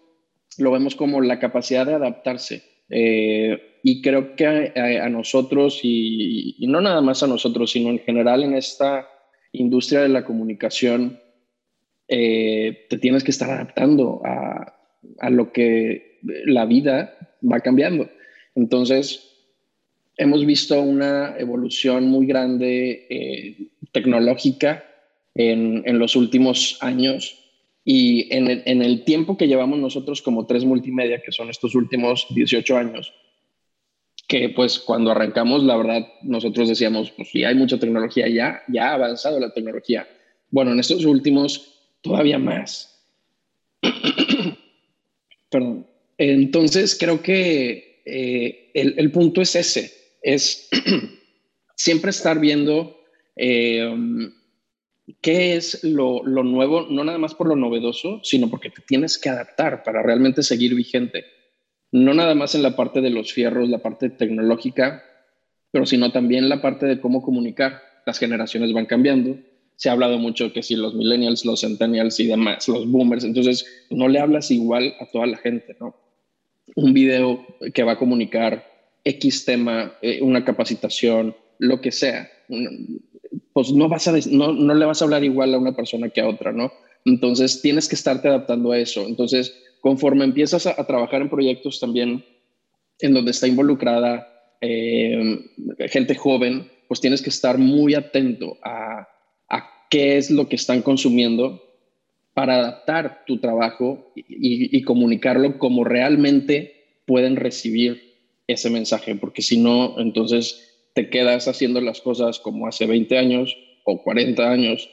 lo 0.59 0.71
vemos 0.71 0.95
como 0.95 1.21
la 1.21 1.39
capacidad 1.39 1.87
de 1.87 1.95
adaptarse. 1.95 2.63
Eh, 2.89 3.81
y 3.83 4.03
creo 4.03 4.35
que 4.37 4.47
a, 4.47 5.09
nosotros, 5.09 5.81
y, 5.83 6.57
no 6.69 6.81
nada 6.81 7.01
más 7.01 7.23
a 7.23 7.27
nosotros, 7.27 7.71
sino 7.71 7.91
en 7.91 8.01
general 8.01 8.43
en 8.43 8.55
esta 8.55 9.09
industria 9.53 10.01
de 10.01 10.09
la 10.09 10.25
comunicación, 10.25 11.21
eh, 12.09 12.87
te 12.89 12.99
tienes 12.99 13.25
que 13.25 13.31
estar 13.31 13.51
adaptando 13.51 14.23
a, 14.25 14.75
a, 15.21 15.31
lo 15.31 15.53
que 15.53 16.21
la 16.23 16.67
vida 16.67 17.17
va 17.43 17.61
cambiando. 17.61 18.09
Entonces, 18.55 19.37
hemos 20.17 20.45
visto 20.45 20.81
una 20.81 21.37
evolución 21.39 22.09
muy 22.09 22.27
grande 22.27 23.07
eh, 23.11 23.69
tecnológica 23.93 24.85
en, 25.35 25.83
en, 25.87 25.99
los 25.99 26.17
últimos 26.17 26.79
años 26.81 27.46
y 27.89 28.35
en 28.35 28.51
el, 28.51 28.63
en 28.67 28.83
el, 28.83 29.05
tiempo 29.05 29.37
que 29.37 29.47
llevamos 29.47 29.79
nosotros 29.79 30.21
como 30.21 30.45
tres 30.45 30.65
multimedia, 30.65 31.23
que 31.23 31.31
son 31.31 31.51
estos 31.51 31.77
últimos 31.77 32.27
18 32.31 32.77
años, 32.77 33.15
que 34.27 34.49
pues 34.49 34.81
cuando 34.81 35.13
arrancamos, 35.13 35.63
la 35.63 35.77
verdad, 35.77 36.05
nosotros 36.23 36.69
decíamos, 36.69 37.13
pues 37.13 37.31
sí, 37.31 37.45
hay 37.45 37.55
mucha 37.55 37.79
tecnología 37.79 38.27
ya, 38.27 38.61
ya 38.67 38.91
ha 38.91 38.95
avanzado 38.95 39.39
la 39.39 39.55
tecnología. 39.55 40.09
Bueno, 40.51 40.73
en 40.73 40.81
estos 40.81 41.05
últimos, 41.05 41.81
todavía 42.03 42.41
más. 42.41 43.07
Perdón. 45.51 45.87
Entonces, 46.19 46.97
creo 46.99 47.23
que 47.23 48.03
eh, 48.05 48.73
el, 48.75 48.95
el 48.99 49.13
punto 49.13 49.41
es 49.41 49.55
ese 49.55 49.93
es 50.27 50.69
siempre 51.77 52.11
estar 52.11 52.41
viendo 52.41 53.01
eh, 53.37 53.89
qué 55.21 55.57
es 55.57 55.85
lo, 55.85 56.23
nuevo, 56.25 56.87
no 56.91 57.05
nada 57.05 57.19
más 57.19 57.35
por 57.35 57.49
lo 57.49 57.57
novedoso, 57.57 58.21
sino 58.23 58.51
porque 58.51 58.71
te 58.71 58.83
tienes 58.83 59.19
que 59.19 59.29
adaptar 59.29 59.83
para 59.83 60.03
realmente 60.03 60.43
seguir 60.43 60.75
vigente. 60.75 61.25
No 61.93 62.15
nada 62.15 62.35
más 62.35 62.55
en 62.55 62.63
la 62.63 62.75
parte 62.75 63.01
de 63.01 63.11
los 63.11 63.33
fierros, 63.33 63.69
la 63.69 63.79
parte 63.79 64.11
tecnológica, 64.11 65.05
pero 65.71 65.87
sino 65.87 66.11
también 66.11 66.49
la 66.49 66.61
parte 66.61 66.87
de 66.87 67.01
cómo 67.01 67.23
comunicar. 67.23 67.83
Las 68.05 68.19
generaciones 68.19 68.73
van 68.73 68.87
cambiando. 68.87 69.39
Se 69.77 69.89
ha 69.89 69.93
hablado 69.93 70.19
mucho 70.19 70.53
que 70.53 70.63
si 70.63 70.75
los 70.75 70.95
millennials, 70.95 71.45
los 71.45 71.61
centennials 71.61 72.19
y 72.21 72.27
demás, 72.27 72.67
los 72.69 72.91
boomers, 72.91 73.25
entonces 73.25 73.87
no 73.91 74.09
le 74.09 74.19
hablas 74.19 74.51
igual 74.51 74.95
a 75.01 75.07
toda 75.07 75.27
la 75.27 75.37
gente, 75.37 75.77
¿no? 75.81 75.95
Un 76.75 76.93
video 76.93 77.47
que 77.73 77.83
va 77.83 77.93
a 77.93 77.99
comunicar 77.99 78.65
X 79.05 79.45
tema, 79.45 79.95
eh, 80.03 80.21
una 80.23 80.45
capacitación, 80.45 81.37
lo 81.59 81.81
que 81.81 81.93
sea, 81.93 82.29
pues 83.57 83.73
no, 83.73 83.89
vas 83.89 84.07
a, 84.07 84.13
no, 84.33 84.53
no 84.53 84.75
le 84.75 84.85
vas 84.85 85.01
a 85.01 85.07
hablar 85.07 85.25
igual 85.25 85.55
a 85.55 85.59
una 85.59 85.75
persona 85.75 86.11
que 86.11 86.21
a 86.21 86.29
otra, 86.29 86.53
¿no? 86.53 86.71
Entonces 87.07 87.63
tienes 87.63 87.89
que 87.89 87.95
estarte 87.95 88.29
adaptando 88.29 88.71
a 88.71 88.79
eso. 88.79 89.07
Entonces, 89.07 89.57
conforme 89.81 90.27
empiezas 90.27 90.67
a, 90.67 90.75
trabajar 90.87 91.23
en 91.23 91.31
proyectos 91.31 91.81
también 91.81 92.23
en 92.99 93.15
donde 93.15 93.31
está 93.31 93.47
involucrada 93.47 94.29
eh, 94.61 95.41
gente 95.89 96.15
joven, 96.17 96.71
pues 96.87 97.01
tienes 97.01 97.23
que 97.23 97.31
estar 97.31 97.57
muy 97.57 97.95
atento 97.95 98.59
a, 98.63 99.09
qué 99.89 100.19
es 100.19 100.31
lo 100.31 100.51
que 100.51 100.57
están 100.57 100.83
consumiendo 100.83 101.63
para 102.35 102.57
adaptar 102.57 103.25
tu 103.27 103.39
trabajo 103.39 104.13
y 104.17 104.83
comunicarlo 104.83 105.57
como 105.57 105.83
realmente 105.83 107.01
pueden 107.07 107.37
recibir 107.37 108.17
ese 108.47 108.69
mensaje, 108.69 109.15
porque 109.15 109.41
si 109.41 109.57
no, 109.57 109.99
entonces 109.99 110.76
te 110.97 111.11
quedas 111.11 111.47
haciendo 111.47 111.83
las 111.83 112.01
cosas 112.01 112.41
como 112.41 112.67
hace 112.67 112.87
20 112.87 113.19
años 113.19 113.55
o 113.85 114.03
40 114.03 114.51
años 114.51 114.89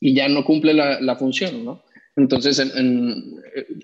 y 0.00 0.16
ya 0.16 0.28
no 0.28 0.44
cumple 0.44 0.74
la, 0.74 1.16
función, 1.16 1.64
¿no? 1.64 1.84
Entonces, 2.16 2.60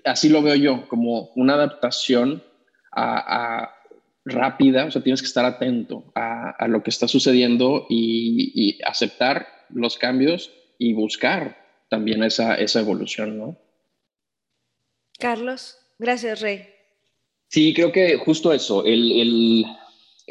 así 0.03 0.27
lo 0.27 0.41
veo 0.41 0.55
yo, 0.55 0.87
como 0.89 1.31
una 1.35 1.53
adaptación 1.53 2.43
a, 2.91 3.73
rápida, 4.25 4.85
o 4.85 4.91
sea, 4.91 5.01
tienes 5.01 5.21
que 5.21 5.27
estar 5.27 5.45
atento 5.45 6.11
a, 6.13 6.67
lo 6.67 6.83
que 6.83 6.89
está 6.89 7.07
sucediendo 7.07 7.87
y, 7.89 8.77
aceptar 8.85 9.47
los 9.69 9.97
cambios 9.97 10.51
y 10.77 10.91
buscar 10.91 11.57
también 11.89 12.21
esa, 12.23 12.55
esa 12.55 12.81
evolución, 12.81 13.37
¿no? 13.37 13.57
Carlos, 15.19 15.77
gracias, 15.97 16.41
Rey. 16.41 16.67
Sí, 17.47 17.73
creo 17.73 17.93
que 17.93 18.17
justo 18.17 18.51
eso, 18.51 18.83
el, 18.83 19.65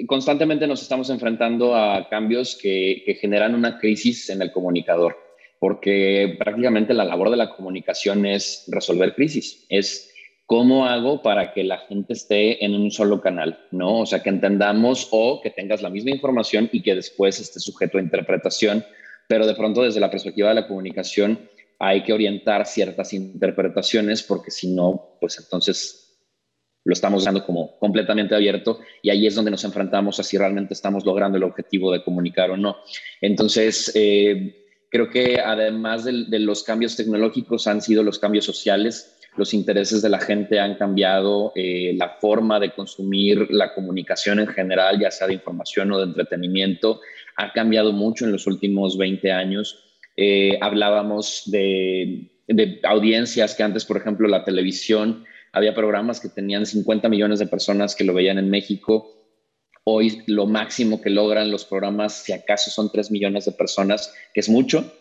constantemente 0.06 0.66
nos 0.66 0.82
estamos 0.82 1.10
enfrentando 1.10 1.74
a 1.76 2.08
cambios 2.08 2.58
que, 2.60 3.16
generan 3.20 3.54
una 3.54 3.78
crisis 3.78 4.30
en 4.30 4.42
el 4.42 4.52
comunicador, 4.52 5.16
porque 5.58 6.36
prácticamente 6.38 6.94
la 6.94 7.04
labor 7.04 7.30
de 7.30 7.36
la 7.36 7.54
comunicación 7.54 8.26
es 8.26 8.64
resolver 8.68 9.14
crisis, 9.14 9.66
es 9.68 10.12
cómo 10.46 10.86
hago 10.86 11.22
para 11.22 11.52
que 11.52 11.64
la 11.64 11.78
gente 11.78 12.14
esté 12.14 12.64
en 12.64 12.74
un 12.74 12.90
solo 12.90 13.20
canal, 13.20 13.58
¿no? 13.70 14.00
O 14.00 14.06
sea, 14.06 14.22
que 14.22 14.30
entendamos 14.30 15.08
o 15.10 15.40
que 15.40 15.50
tengas 15.50 15.82
la 15.82 15.90
misma 15.90 16.10
información 16.10 16.68
y 16.72 16.82
que 16.82 16.94
después 16.94 17.40
esté 17.40 17.60
sujeto 17.60 17.98
a 17.98 18.02
interpretación, 18.02 18.84
pero 19.28 19.46
de 19.46 19.54
pronto 19.54 19.82
desde 19.82 20.00
la 20.00 20.10
perspectiva 20.10 20.48
de 20.48 20.56
la 20.56 20.68
comunicación 20.68 21.48
hay 21.78 22.02
que 22.02 22.12
orientar 22.12 22.66
ciertas 22.66 23.12
interpretaciones 23.12 24.22
porque 24.22 24.50
si 24.50 24.68
no, 24.68 25.16
pues 25.20 25.38
entonces 25.38 26.11
lo 26.84 26.92
estamos 26.92 27.24
dando 27.24 27.44
como 27.44 27.78
completamente 27.78 28.34
abierto 28.34 28.80
y 29.02 29.10
ahí 29.10 29.26
es 29.26 29.34
donde 29.34 29.50
nos 29.50 29.64
enfrentamos 29.64 30.18
a 30.18 30.22
si 30.22 30.36
realmente 30.36 30.74
estamos 30.74 31.04
logrando 31.04 31.38
el 31.38 31.44
objetivo 31.44 31.92
de 31.92 32.02
comunicar 32.02 32.50
o 32.50 32.56
no. 32.56 32.78
Entonces, 33.20 33.92
eh, 33.94 34.66
creo 34.88 35.08
que 35.08 35.40
además 35.40 36.04
de, 36.04 36.38
los 36.38 36.64
cambios 36.64 36.96
tecnológicos 36.96 37.66
han 37.66 37.80
sido 37.80 38.02
los 38.02 38.18
cambios 38.18 38.44
sociales, 38.44 39.18
los 39.36 39.54
intereses 39.54 40.02
de 40.02 40.10
la 40.10 40.20
gente 40.20 40.60
han 40.60 40.74
cambiado, 40.74 41.52
eh, 41.54 41.94
la 41.96 42.18
forma 42.20 42.60
de 42.60 42.72
consumir 42.72 43.50
la 43.50 43.72
comunicación 43.72 44.40
en 44.40 44.48
general, 44.48 45.00
ya 45.00 45.10
sea 45.10 45.26
de 45.26 45.34
información 45.34 45.90
o 45.92 45.98
de 45.98 46.04
entretenimiento, 46.04 47.00
ha 47.36 47.52
cambiado 47.52 47.92
mucho 47.92 48.26
en 48.26 48.32
los 48.32 48.46
últimos 48.46 48.98
20 48.98 49.32
años. 49.32 49.82
Eh, 50.18 50.58
hablábamos 50.60 51.44
de, 51.46 52.30
de 52.46 52.80
audiencias 52.82 53.54
que 53.54 53.62
antes, 53.62 53.86
por 53.86 53.96
ejemplo, 53.96 54.28
la 54.28 54.44
televisión 54.44 55.24
había 55.52 55.74
programas 55.74 56.20
que 56.20 56.28
tenían 56.28 56.66
50 56.66 57.08
millones 57.08 57.38
de 57.38 57.46
personas 57.46 57.94
que 57.94 58.04
lo 58.04 58.14
veían 58.14 58.38
en 58.38 58.50
México. 58.50 59.12
Hoy 59.84 60.22
lo 60.26 60.46
máximo 60.46 61.00
que 61.00 61.10
logran 61.10 61.50
los 61.50 61.64
programas, 61.64 62.14
si 62.14 62.32
acaso 62.32 62.70
son 62.70 62.90
3 62.90 63.10
millones 63.10 63.44
de 63.44 63.52
personas, 63.52 64.14
que 64.32 64.40
es 64.40 64.48
mucho, 64.48 64.92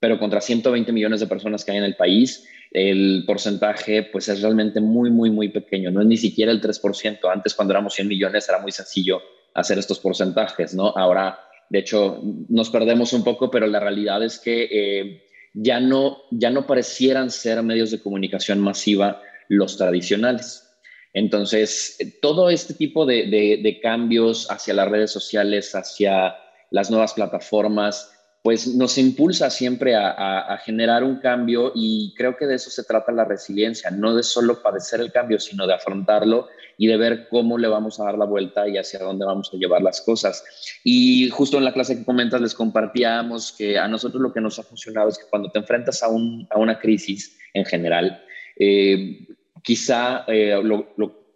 pero 0.00 0.18
contra 0.18 0.40
120 0.40 0.90
millones 0.92 1.20
de 1.20 1.26
personas 1.26 1.64
que 1.64 1.70
hay 1.70 1.78
en 1.78 1.84
el 1.84 1.96
país, 1.96 2.48
el 2.72 3.24
porcentaje 3.26 4.02
pues 4.02 4.28
es 4.28 4.42
realmente 4.42 4.80
muy, 4.80 5.10
muy, 5.10 5.30
muy 5.30 5.48
pequeño. 5.50 5.90
No 5.90 6.00
es 6.00 6.06
ni 6.06 6.16
siquiera 6.16 6.50
el 6.50 6.60
3%. 6.60 7.18
Antes 7.32 7.54
cuando 7.54 7.72
éramos 7.72 7.94
100 7.94 8.08
millones 8.08 8.48
era 8.48 8.58
muy 8.58 8.72
sencillo 8.72 9.20
hacer 9.54 9.78
estos 9.78 10.00
porcentajes, 10.00 10.74
¿no? 10.74 10.88
Ahora, 10.88 11.38
de 11.68 11.78
hecho, 11.78 12.20
nos 12.48 12.70
perdemos 12.70 13.12
un 13.12 13.22
poco, 13.22 13.50
pero 13.50 13.66
la 13.66 13.80
realidad 13.80 14.24
es 14.24 14.38
que 14.38 14.68
eh, 14.70 15.22
ya, 15.52 15.78
no, 15.78 16.22
ya 16.30 16.50
no 16.50 16.66
parecieran 16.66 17.30
ser 17.30 17.62
medios 17.62 17.90
de 17.90 18.00
comunicación 18.00 18.58
masiva 18.58 19.22
los 19.52 19.76
tradicionales. 19.76 20.68
Entonces, 21.14 21.98
todo 22.22 22.48
este 22.48 22.74
tipo 22.74 23.04
de, 23.04 23.78
cambios 23.82 24.50
hacia 24.50 24.74
las 24.74 24.88
redes 24.88 25.10
sociales, 25.10 25.74
hacia 25.74 26.36
las 26.70 26.90
nuevas 26.90 27.12
plataformas, 27.12 28.10
pues 28.42 28.66
nos 28.74 28.98
impulsa 28.98 29.50
siempre 29.50 29.94
a, 29.94 30.58
generar 30.64 31.04
un 31.04 31.20
cambio 31.20 31.70
y 31.74 32.12
creo 32.16 32.36
que 32.36 32.46
de 32.46 32.56
eso 32.56 32.70
se 32.70 32.82
trata 32.82 33.12
la 33.12 33.24
resiliencia, 33.24 33.90
no 33.90 34.16
de 34.16 34.22
solo 34.24 34.62
padecer 34.62 35.00
el 35.00 35.12
cambio, 35.12 35.38
sino 35.38 35.66
de 35.66 35.74
afrontarlo 35.74 36.48
y 36.76 36.88
de 36.88 36.96
ver 36.96 37.28
cómo 37.28 37.58
le 37.58 37.68
vamos 37.68 38.00
a 38.00 38.04
dar 38.04 38.18
la 38.18 38.24
vuelta 38.24 38.66
y 38.66 38.78
hacia 38.78 38.98
dónde 38.98 39.26
vamos 39.26 39.50
a 39.52 39.56
llevar 39.58 39.82
las 39.82 40.00
cosas. 40.00 40.42
Y 40.82 41.28
justo 41.30 41.58
en 41.58 41.64
la 41.64 41.72
clase 41.72 41.96
que 41.96 42.04
comentas 42.04 42.40
les 42.40 42.54
compartíamos 42.54 43.52
que 43.52 43.78
a 43.78 43.86
nosotros 43.86 44.20
lo 44.20 44.32
que 44.32 44.40
nos 44.40 44.58
ha 44.58 44.64
funcionado 44.64 45.10
es 45.10 45.18
que 45.18 45.28
cuando 45.30 45.50
te 45.50 45.60
enfrentas 45.60 46.02
a, 46.02 46.08
una 46.08 46.80
crisis 46.80 47.38
en 47.54 47.64
general, 47.64 48.24
eh, 48.58 49.28
quizá 49.62 50.24
eh, 50.28 50.54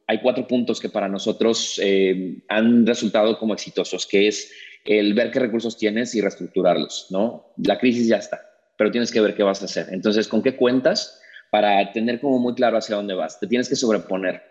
hay 0.07 0.21
cuatro 0.21 0.47
puntos 0.47 0.81
que 0.81 0.89
para 0.89 1.09
nosotros 1.09 1.81
eh, 1.83 2.39
han 2.49 2.87
resultado 2.87 3.39
como 3.39 3.55
exitosos, 3.55 4.07
que 4.07 4.29
es 4.29 4.53
el 4.85 5.15
ver 5.15 5.31
qué 5.31 5.41
recursos 5.41 5.77
tienes 5.77 6.15
y 6.15 6.21
reestructurarlos, 6.21 7.09
¿no? 7.11 7.53
La 7.57 7.79
crisis 7.79 8.07
ya 8.07 8.17
está, 8.17 8.41
pero 8.79 8.91
tienes 8.91 9.11
que 9.11 9.21
ver 9.21 9.35
qué 9.35 9.43
vas 9.43 9.63
a 9.63 9.65
hacer. 9.65 9.89
Entonces, 9.91 10.29
¿con 10.29 10.43
qué 10.43 10.57
cuentas? 10.57 11.21
Para 11.51 11.93
tener 11.93 12.21
como 12.21 12.39
muy 12.39 12.55
claro 12.55 12.79
hacia 12.79 12.97
dónde 12.97 13.15
vas. 13.15 13.41
Te 13.41 13.47
tienes 13.47 13.69
que 13.69 13.77
sobreponer. 13.77 14.43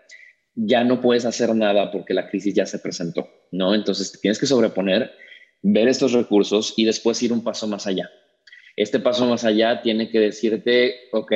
Ya 0.54 0.84
no 0.84 1.00
puedes 1.00 1.24
hacer 1.24 1.54
nada 1.54 1.90
porque 1.90 2.14
la 2.14 2.28
crisis 2.28 2.54
ya 2.54 2.66
se 2.66 2.78
presentó, 2.78 3.28
¿no? 3.50 3.74
Entonces, 3.74 4.12
te 4.12 4.18
tienes 4.18 4.38
que 4.38 4.46
sobreponer, 4.46 5.10
ver 5.62 5.88
estos 5.88 6.12
recursos 6.12 6.74
y 6.76 6.84
después 6.84 7.22
ir 7.22 7.32
un 7.32 7.44
paso 7.44 7.66
más 7.66 7.86
allá. 7.86 8.10
Este 8.76 9.00
paso 9.00 9.26
más 9.26 9.44
allá 9.44 9.80
tiene 9.80 10.10
que 10.10 10.20
decirte, 10.20 10.94
ok, 11.12 11.32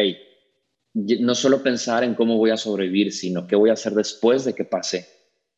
no 0.94 1.34
solo 1.34 1.62
pensar 1.62 2.04
en 2.04 2.14
cómo 2.14 2.36
voy 2.36 2.50
a 2.50 2.56
sobrevivir, 2.56 3.12
sino 3.12 3.46
qué 3.46 3.56
voy 3.56 3.70
a 3.70 3.74
hacer 3.74 3.92
después 3.92 4.44
de 4.44 4.54
que 4.54 4.64
pase 4.64 5.06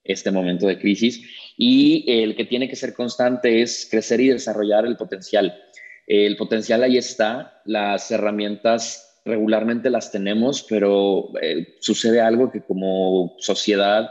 este 0.04 0.30
momento 0.30 0.66
de 0.66 0.78
crisis. 0.78 1.22
Y 1.56 2.04
el 2.06 2.36
que 2.36 2.44
tiene 2.44 2.68
que 2.68 2.76
ser 2.76 2.94
constante 2.94 3.62
es 3.62 3.88
crecer 3.90 4.20
y 4.20 4.28
desarrollar 4.28 4.84
el 4.86 4.96
potencial. 4.96 5.54
El 6.06 6.36
potencial 6.36 6.82
ahí 6.82 6.98
está, 6.98 7.60
las 7.64 8.10
herramientas 8.10 9.20
regularmente 9.24 9.88
las 9.88 10.10
tenemos, 10.10 10.66
pero 10.68 11.30
eh, 11.40 11.76
sucede 11.80 12.20
algo 12.20 12.50
que 12.50 12.62
como 12.62 13.34
sociedad 13.38 14.10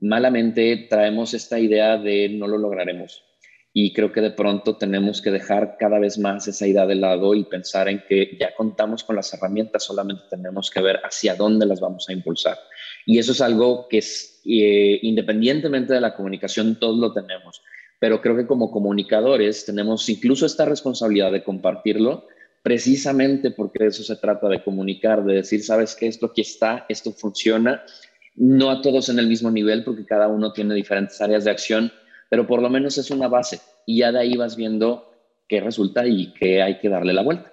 malamente 0.00 0.86
traemos 0.88 1.34
esta 1.34 1.58
idea 1.58 1.98
de 1.98 2.30
no 2.30 2.46
lo 2.48 2.56
lograremos. 2.56 3.27
Y 3.80 3.92
creo 3.92 4.10
que 4.10 4.20
de 4.20 4.32
pronto 4.32 4.76
tenemos 4.76 5.22
que 5.22 5.30
dejar 5.30 5.76
cada 5.78 6.00
vez 6.00 6.18
más 6.18 6.48
esa 6.48 6.66
idea 6.66 6.84
de 6.84 6.96
lado 6.96 7.32
y 7.36 7.44
pensar 7.44 7.88
en 7.88 8.02
que 8.08 8.36
ya 8.36 8.52
contamos 8.56 9.04
con 9.04 9.14
las 9.14 9.32
herramientas, 9.32 9.84
solamente 9.84 10.24
tenemos 10.28 10.68
que 10.68 10.80
ver 10.80 10.96
hacia 11.04 11.36
dónde 11.36 11.64
las 11.64 11.78
vamos 11.78 12.08
a 12.08 12.12
impulsar. 12.12 12.58
Y 13.06 13.20
eso 13.20 13.30
es 13.30 13.40
algo 13.40 13.86
que 13.88 13.98
es, 13.98 14.42
eh, 14.44 14.98
independientemente 15.02 15.94
de 15.94 16.00
la 16.00 16.16
comunicación, 16.16 16.80
todos 16.80 16.98
lo 16.98 17.12
tenemos. 17.12 17.62
Pero 18.00 18.20
creo 18.20 18.36
que 18.36 18.48
como 18.48 18.72
comunicadores 18.72 19.64
tenemos 19.64 20.08
incluso 20.08 20.44
esta 20.44 20.64
responsabilidad 20.64 21.30
de 21.30 21.44
compartirlo 21.44 22.26
precisamente 22.64 23.52
porque 23.52 23.84
de 23.84 23.90
eso 23.90 24.02
se 24.02 24.16
trata, 24.16 24.48
de 24.48 24.64
comunicar, 24.64 25.24
de 25.24 25.34
decir, 25.34 25.62
sabes 25.62 25.94
que 25.94 26.08
esto 26.08 26.26
aquí 26.26 26.40
está, 26.40 26.84
esto 26.88 27.12
funciona, 27.12 27.84
no 28.34 28.72
a 28.72 28.82
todos 28.82 29.08
en 29.08 29.20
el 29.20 29.28
mismo 29.28 29.52
nivel 29.52 29.84
porque 29.84 30.04
cada 30.04 30.26
uno 30.26 30.52
tiene 30.52 30.74
diferentes 30.74 31.20
áreas 31.20 31.44
de 31.44 31.52
acción, 31.52 31.92
pero 32.28 32.46
por 32.46 32.62
lo 32.62 32.70
menos 32.70 32.98
es 32.98 33.10
una 33.10 33.28
base 33.28 33.60
y 33.86 33.98
ya 33.98 34.12
de 34.12 34.20
ahí 34.20 34.36
vas 34.36 34.56
viendo 34.56 35.12
qué 35.48 35.60
resulta 35.60 36.06
y 36.06 36.32
qué 36.34 36.62
hay 36.62 36.78
que 36.78 36.88
darle 36.88 37.12
la 37.12 37.22
vuelta. 37.22 37.52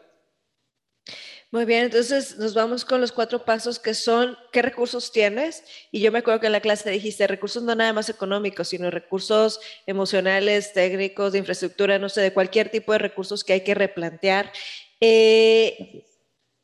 Muy 1.51 1.63
bien, 1.63 1.85
entonces 1.85 2.37
nos 2.37 2.53
vamos 2.53 2.83
con 2.83 2.99
los 2.99 3.13
cuatro 3.13 3.45
pasos 3.45 3.79
que 3.79 3.93
son, 3.93 4.37
¿qué 4.51 4.61
recursos 4.61 5.13
tienes? 5.13 5.63
Y 5.89 6.01
yo 6.01 6.11
me 6.11 6.19
acuerdo 6.19 6.41
que 6.41 6.47
en 6.47 6.51
la 6.51 6.59
clase 6.59 6.89
dijiste, 6.89 7.27
recursos 7.27 7.63
no 7.63 7.73
nada 7.75 7.93
más 7.93 8.09
económicos, 8.09 8.67
sino 8.67 8.91
recursos 8.91 9.61
emocionales, 9.85 10.73
técnicos, 10.73 11.31
de 11.31 11.39
infraestructura, 11.39 11.97
no 11.97 12.09
sé, 12.09 12.19
de 12.19 12.33
cualquier 12.33 12.69
tipo 12.69 12.91
de 12.91 12.97
recursos 12.97 13.45
que 13.45 13.53
hay 13.53 13.61
que 13.61 13.73
replantear. 13.73 14.51
Eh, 14.99 16.05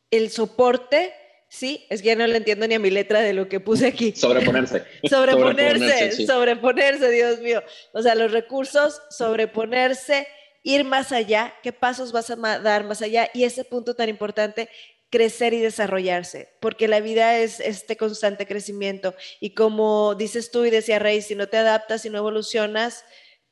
el 0.10 0.30
soporte, 0.30 1.14
sí, 1.52 1.86
es 1.90 2.02
que 2.02 2.08
ya 2.08 2.16
no 2.16 2.26
le 2.26 2.38
entiendo 2.38 2.66
ni 2.66 2.76
a 2.76 2.80
mi 2.80 2.90
letra 2.90 3.20
de 3.22 3.34
lo 3.34 3.50
que 3.50 3.60
puse 3.60 3.86
aquí. 3.86 4.14
Sobreponerse. 4.16 4.86
sobreponerse, 5.10 6.26
sobreponerse, 6.26 7.12
Dios 7.12 7.40
mío. 7.42 7.62
O 7.92 8.02
sea, 8.02 8.16
los 8.16 8.32
recursos, 8.32 9.02
sobreponerse, 9.10 10.28
ir 10.64 10.86
más 10.86 11.12
allá, 11.12 11.54
qué 11.62 11.74
pasos 11.74 12.14
vas 12.14 12.30
a 12.30 12.36
dar 12.36 12.86
más 12.86 13.02
allá 13.02 13.30
y 13.34 13.44
ese 13.44 13.66
punto 13.66 13.96
tan 13.96 14.08
importante, 14.08 14.70
crecer 15.10 15.54
y 15.54 15.60
desarrollarse, 15.60 16.54
porque 16.62 16.88
la 16.88 17.02
vida 17.02 17.38
es 17.38 17.60
este 17.60 17.98
constante 17.98 18.48
crecimiento 18.48 19.14
y 19.42 19.54
como 19.54 20.16
dices 20.16 20.52
tú 20.52 20.64
y 20.64 20.70
decía 20.70 21.00
Rey, 21.00 21.22
si 21.22 21.36
no 21.36 21.50
te 21.50 21.58
adaptas 21.58 22.06
y 22.06 22.10
no 22.10 22.20
evolucionas, 22.20 23.04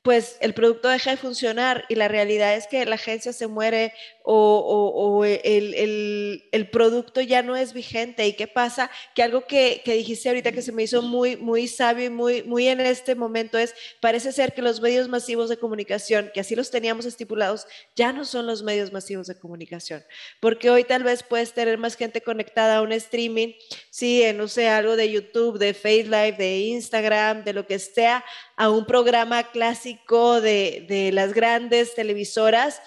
pues 0.01 0.38
el 0.39 0.53
producto 0.53 0.88
deja 0.88 1.12
de 1.12 1.17
funcionar 1.17 1.83
y 1.89 1.95
la 1.95 2.07
realidad 2.07 2.55
es 2.55 2.67
que 2.67 2.85
la 2.85 2.95
agencia 2.95 3.33
se 3.33 3.47
muere 3.47 3.93
o, 4.31 5.25
el, 5.25 6.69
producto 6.71 7.19
ya 7.19 7.41
no 7.41 7.55
es 7.55 7.73
vigente. 7.73 8.27
¿Y 8.27 8.33
qué 8.33 8.47
pasa? 8.47 8.91
Que 9.15 9.23
algo 9.23 9.45
que, 9.45 9.81
dijiste 9.85 10.29
ahorita 10.29 10.51
que 10.51 10.62
se 10.62 10.71
me 10.71 10.83
hizo 10.83 11.01
muy, 11.01 11.35
muy 11.35 11.67
sabio 11.67 12.05
y 12.05 12.09
muy, 12.09 12.43
muy 12.43 12.67
en 12.67 12.79
este 12.79 13.15
momento 13.15 13.57
es, 13.57 13.73
parece 13.99 14.31
ser 14.31 14.53
que 14.53 14.62
los 14.62 14.81
medios 14.81 15.09
masivos 15.09 15.49
de 15.49 15.57
comunicación, 15.57 16.31
que 16.33 16.39
así 16.39 16.55
los 16.55 16.69
teníamos 16.69 17.05
estipulados, 17.05 17.65
ya 17.95 18.13
no 18.13 18.23
son 18.23 18.45
los 18.45 18.62
medios 18.62 18.93
masivos 18.93 19.27
de 19.27 19.38
comunicación. 19.38 20.03
Porque 20.39 20.69
hoy 20.69 20.83
tal 20.83 21.03
vez 21.03 21.23
puedes 21.23 21.53
tener 21.53 21.77
más 21.77 21.95
gente 21.95 22.21
conectada 22.21 22.77
a 22.77 22.81
un 22.83 22.91
streaming, 22.91 23.53
sí, 23.89 24.21
en, 24.23 24.38
no 24.38 24.47
sé, 24.47 24.69
algo 24.69 24.95
de 24.95 25.12
YouTube, 25.12 25.57
de 25.57 25.73
FaceLive, 25.73 26.33
de 26.33 26.59
Instagram, 26.59 27.43
de 27.43 27.53
lo 27.53 27.65
que 27.65 27.79
sea, 27.79 28.23
a 28.60 28.69
un 28.69 28.86
programa 28.86 29.52
clásico 29.52 30.41
de, 30.41 30.86
de 30.89 31.13
las 31.13 31.34
grandes 31.34 31.95
televisoras 31.95 32.82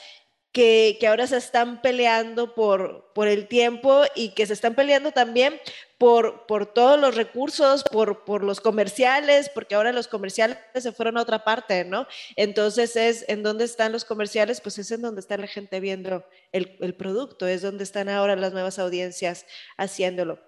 que, 0.52 0.98
ahora 1.08 1.26
se 1.26 1.38
están 1.38 1.80
peleando 1.80 2.54
por, 2.54 3.10
por 3.14 3.26
el 3.26 3.48
tiempo 3.48 4.02
y 4.14 4.34
que 4.34 4.46
se 4.46 4.52
están 4.52 4.74
peleando 4.74 5.10
también 5.12 5.58
por, 5.96 6.44
por 6.46 6.66
todos 6.66 7.00
los 7.00 7.14
recursos, 7.14 7.84
por, 7.84 8.24
por 8.24 8.44
los 8.44 8.60
comerciales, 8.60 9.48
porque 9.48 9.74
ahora 9.74 9.92
los 9.92 10.08
comerciales 10.08 10.58
se 10.74 10.92
fueron 10.92 11.16
a 11.16 11.22
otra 11.22 11.42
parte, 11.42 11.86
¿no? 11.86 12.06
Entonces 12.36 12.94
es 12.96 13.24
en 13.28 13.42
dónde 13.42 13.64
están 13.64 13.92
los 13.92 14.04
comerciales, 14.04 14.60
pues 14.60 14.78
es 14.78 14.90
en 14.90 15.00
donde 15.00 15.22
está 15.22 15.38
la 15.38 15.46
gente 15.46 15.80
viendo 15.80 16.22
el, 16.52 16.76
el 16.80 16.94
producto, 16.94 17.46
es 17.46 17.62
donde 17.62 17.84
están 17.84 18.10
ahora 18.10 18.36
las 18.36 18.52
nuevas 18.52 18.78
audiencias 18.78 19.46
haciéndolo. 19.78 20.38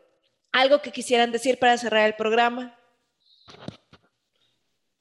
¿Algo 0.53 0.83
que 0.83 0.93
quisieran 0.93 1.33
decir 1.33 1.59
para 1.59 1.79
cerrar 1.79 2.07
el 2.07 2.15
programa? 2.15 2.79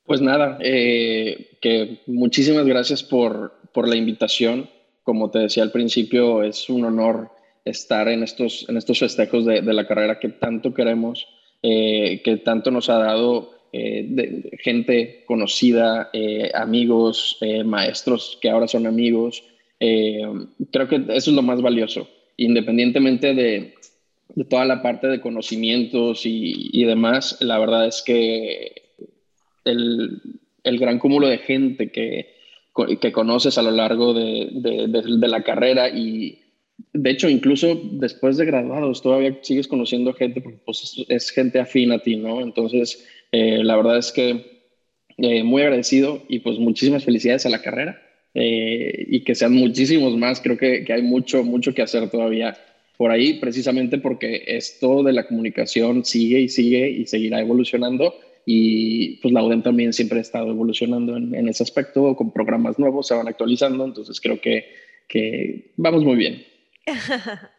Pues 0.06 0.22
nada, 0.22 0.58
eh, 0.62 1.58
que 1.62 2.02
muchísimas 2.08 2.66
gracias 2.66 3.04
por, 3.04 3.54
por 3.74 3.88
la 3.88 3.96
invitación 3.96 4.70
como 5.04 5.30
te 5.30 5.40
decía 5.40 5.64
al 5.64 5.72
principio, 5.72 6.44
es 6.44 6.70
un 6.70 6.86
honor 6.86 7.30
estar 7.66 8.08
en 8.08 8.24
estos, 8.24 8.66
en 8.70 8.78
estos 8.78 9.00
festejos 9.00 9.46
de, 9.46 9.62
la 9.62 9.86
carrera 9.86 10.18
que 10.18 10.30
tanto 10.30 10.74
queremos, 10.74 11.28
eh, 11.62 12.22
que 12.24 12.38
tanto 12.38 12.72
nos 12.72 12.90
ha 12.90 13.00
dado 13.00 13.52
eh, 13.74 14.06
de, 14.08 14.58
gente 14.62 15.26
conocida, 15.26 16.10
amigos, 16.54 17.38
maestros 17.66 18.38
que 18.42 18.50
ahora 18.50 18.70
son 18.70 18.88
amigos. 18.88 19.44
creo 19.78 20.88
que 20.88 20.96
eso 21.10 21.32
es 21.32 21.36
lo 21.36 21.42
más 21.42 21.62
valioso, 21.62 22.08
independientemente 22.38 23.34
de, 23.34 23.74
de 24.36 24.46
toda 24.46 24.64
la 24.64 24.82
parte 24.82 25.08
de 25.08 25.20
conocimientos 25.20 26.26
y, 26.26 26.70
y, 26.72 26.86
demás, 26.86 27.38
la 27.42 27.60
verdad 27.60 27.88
es 27.88 28.02
que 28.06 28.83
el, 29.66 30.22
el 30.64 30.80
gran 30.80 31.00
cúmulo 31.00 31.28
de 31.28 31.38
gente 31.40 31.92
que, 31.92 32.34
que 33.00 33.12
conoces 33.12 33.58
a 33.58 33.62
lo 33.62 33.72
largo 33.72 34.14
de, 34.14 34.50
de, 34.54 35.28
la 35.28 35.44
carrera 35.44 35.90
y 35.90 36.40
de 36.92 37.12
hecho 37.12 37.30
incluso 37.30 37.80
después 37.94 38.38
de 38.38 38.46
graduados 38.46 39.02
todavía 39.02 39.38
sigues 39.42 39.68
conociendo 39.68 40.14
gente 40.14 40.42
porque 40.42 40.60
pues, 40.66 41.06
es, 41.08 41.30
gente 41.32 41.60
afín 41.60 41.92
a 41.92 42.00
ti, 42.00 42.16
¿no? 42.16 42.42
Entonces, 42.42 43.06
eh, 43.32 43.64
la 43.64 43.76
verdad 43.76 43.98
es 43.98 44.12
que 44.12 44.64
eh, 45.18 45.44
muy 45.44 45.62
agradecido 45.62 46.24
y 46.28 46.40
pues 46.40 46.58
muchísimas 46.58 47.04
felicidades 47.04 47.46
a 47.46 47.50
la 47.50 47.62
carrera 47.62 48.02
eh, 48.34 49.06
y 49.08 49.24
que 49.24 49.36
sean 49.36 49.54
muchísimos 49.54 50.18
más. 50.18 50.42
Creo 50.42 50.58
que, 50.58 50.84
que 50.84 50.94
hay 50.94 51.04
mucho, 51.04 51.44
mucho 51.44 51.74
que 51.76 51.84
hacer 51.84 52.10
todavía 52.10 52.58
por 52.98 53.12
ahí, 53.12 53.36
precisamente 53.36 53.98
porque 53.98 54.44
esto 54.48 55.04
de 55.04 55.14
la 55.14 55.28
comunicación 55.28 56.06
sigue 56.06 56.40
y 56.40 56.50
sigue 56.50 56.90
y 56.90 57.06
seguirá 57.06 57.40
evolucionando 57.40 58.16
y 58.46 59.18
pues 59.18 59.34
la 59.34 59.44
UDEM 59.44 59.64
también 59.64 59.94
siempre 59.94 60.20
ha 60.20 60.22
estado 60.22 60.50
evolucionando 60.50 61.16
en, 61.16 61.48
ese 61.48 61.64
aspecto, 61.64 62.16
con 62.16 62.32
programas 62.32 62.78
nuevos, 62.78 63.08
se 63.08 63.16
van 63.16 63.28
actualizando, 63.28 63.86
entonces 63.86 64.20
creo 64.20 64.40
que, 64.42 64.66
que 65.08 65.74
vamos 65.78 66.04
muy 66.04 66.16
bien. 66.16 66.44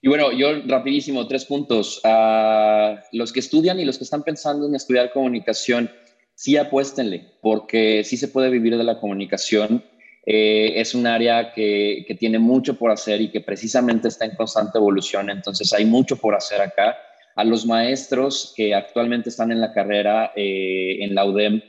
Y 0.00 0.08
bueno, 0.08 0.32
yo 0.32 0.60
rapidísimo, 0.66 1.26
tres 1.26 1.46
puntos. 1.46 2.02
a 2.04 3.02
los 3.12 3.32
que 3.32 3.40
estudian 3.40 3.80
y 3.80 3.86
los 3.86 3.96
que 3.96 4.04
están 4.04 4.22
pensando 4.22 4.68
en 4.68 4.74
estudiar 4.74 5.10
comunicación, 5.10 5.90
sí 6.34 6.58
apuéstenle, 6.58 7.38
porque 7.40 8.04
sí 8.04 8.18
se 8.18 8.28
puede 8.28 8.50
vivir 8.50 8.76
de 8.76 8.84
la 8.84 9.00
comunicación. 9.00 9.82
Eh, 10.26 10.74
es 10.76 10.94
un 10.94 11.06
área 11.06 11.54
que, 11.54 12.04
que, 12.06 12.14
tiene 12.16 12.38
mucho 12.38 12.78
por 12.78 12.90
hacer 12.90 13.22
y 13.22 13.30
que 13.30 13.40
precisamente 13.40 14.08
está 14.08 14.26
en 14.26 14.36
constante 14.36 14.76
evolución, 14.76 15.30
entonces 15.30 15.72
hay 15.72 15.86
mucho 15.86 16.16
por 16.16 16.34
hacer 16.34 16.60
acá 16.60 16.98
a 17.34 17.44
los 17.44 17.66
maestros 17.66 18.52
que 18.56 18.74
actualmente 18.74 19.28
están 19.28 19.50
en 19.52 19.60
la 19.60 19.72
carrera 19.72 20.32
eh, 20.36 20.98
en 21.00 21.14
la 21.14 21.24
UDEM, 21.24 21.62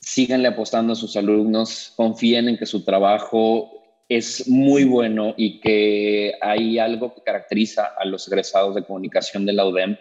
síganle 0.00 0.48
apostando 0.48 0.92
a 0.92 0.96
sus 0.96 1.16
alumnos, 1.16 1.92
confíen 1.96 2.48
en 2.48 2.56
que 2.56 2.66
su 2.66 2.84
trabajo 2.84 3.72
es 4.08 4.48
muy 4.48 4.84
bueno 4.84 5.34
y 5.36 5.60
que 5.60 6.34
hay 6.40 6.78
algo 6.78 7.14
que 7.14 7.22
caracteriza 7.22 7.92
a 7.98 8.04
los 8.04 8.28
egresados 8.28 8.74
de 8.74 8.84
comunicación 8.84 9.44
de 9.46 9.52
la 9.52 9.66
UDEM. 9.66 9.96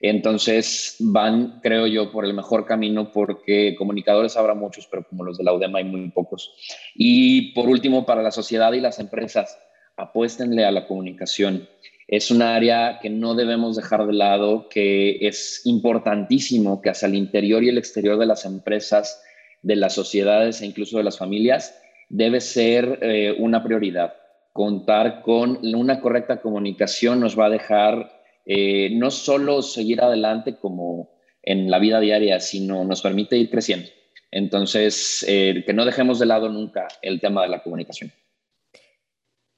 Entonces 0.00 0.96
van, 0.98 1.60
creo 1.62 1.86
yo, 1.86 2.10
por 2.10 2.24
el 2.24 2.32
mejor 2.32 2.64
camino 2.64 3.12
porque 3.12 3.74
comunicadores 3.76 4.36
habrá 4.36 4.54
muchos, 4.54 4.86
pero 4.86 5.04
como 5.04 5.24
los 5.24 5.36
de 5.36 5.44
la 5.44 5.52
UDEM 5.52 5.76
hay 5.76 5.84
muy 5.84 6.10
pocos. 6.10 6.54
Y 6.94 7.52
por 7.52 7.68
último, 7.68 8.06
para 8.06 8.22
la 8.22 8.30
sociedad 8.30 8.72
y 8.72 8.80
las 8.80 8.98
empresas, 8.98 9.58
apuéstenle 9.96 10.64
a 10.64 10.70
la 10.70 10.86
comunicación 10.86 11.68
es 12.10 12.32
un 12.32 12.42
área 12.42 12.98
que 13.00 13.08
no 13.08 13.36
debemos 13.36 13.76
dejar 13.76 14.04
de 14.04 14.14
lado, 14.14 14.68
que 14.68 15.18
es 15.28 15.62
importantísimo 15.64 16.82
que 16.82 16.90
hacia 16.90 17.06
el 17.06 17.14
interior 17.14 17.62
y 17.62 17.68
el 17.68 17.78
exterior 17.78 18.18
de 18.18 18.26
las 18.26 18.44
empresas, 18.44 19.22
de 19.62 19.76
las 19.76 19.94
sociedades 19.94 20.60
e 20.60 20.66
incluso 20.66 20.98
de 20.98 21.04
las 21.04 21.18
familias, 21.18 21.80
debe 22.08 22.40
ser 22.40 22.98
eh, 23.00 23.36
una 23.38 23.62
prioridad. 23.62 24.14
Contar 24.52 25.22
con 25.22 25.60
una 25.62 26.00
correcta 26.00 26.40
comunicación 26.40 27.20
nos 27.20 27.38
va 27.38 27.46
a 27.46 27.50
dejar 27.50 28.10
eh, 28.44 28.90
no 28.92 29.12
solo 29.12 29.62
seguir 29.62 30.02
adelante 30.02 30.56
como 30.56 31.12
en 31.44 31.70
la 31.70 31.78
vida 31.78 32.00
diaria, 32.00 32.40
sino 32.40 32.82
nos 32.82 33.02
permite 33.02 33.36
ir 33.36 33.50
creciendo. 33.50 33.88
Entonces, 34.32 35.24
eh, 35.28 35.62
que 35.64 35.72
no 35.72 35.84
dejemos 35.84 36.18
de 36.18 36.26
lado 36.26 36.48
nunca 36.48 36.88
el 37.02 37.20
tema 37.20 37.42
de 37.42 37.50
la 37.50 37.62
comunicación. 37.62 38.10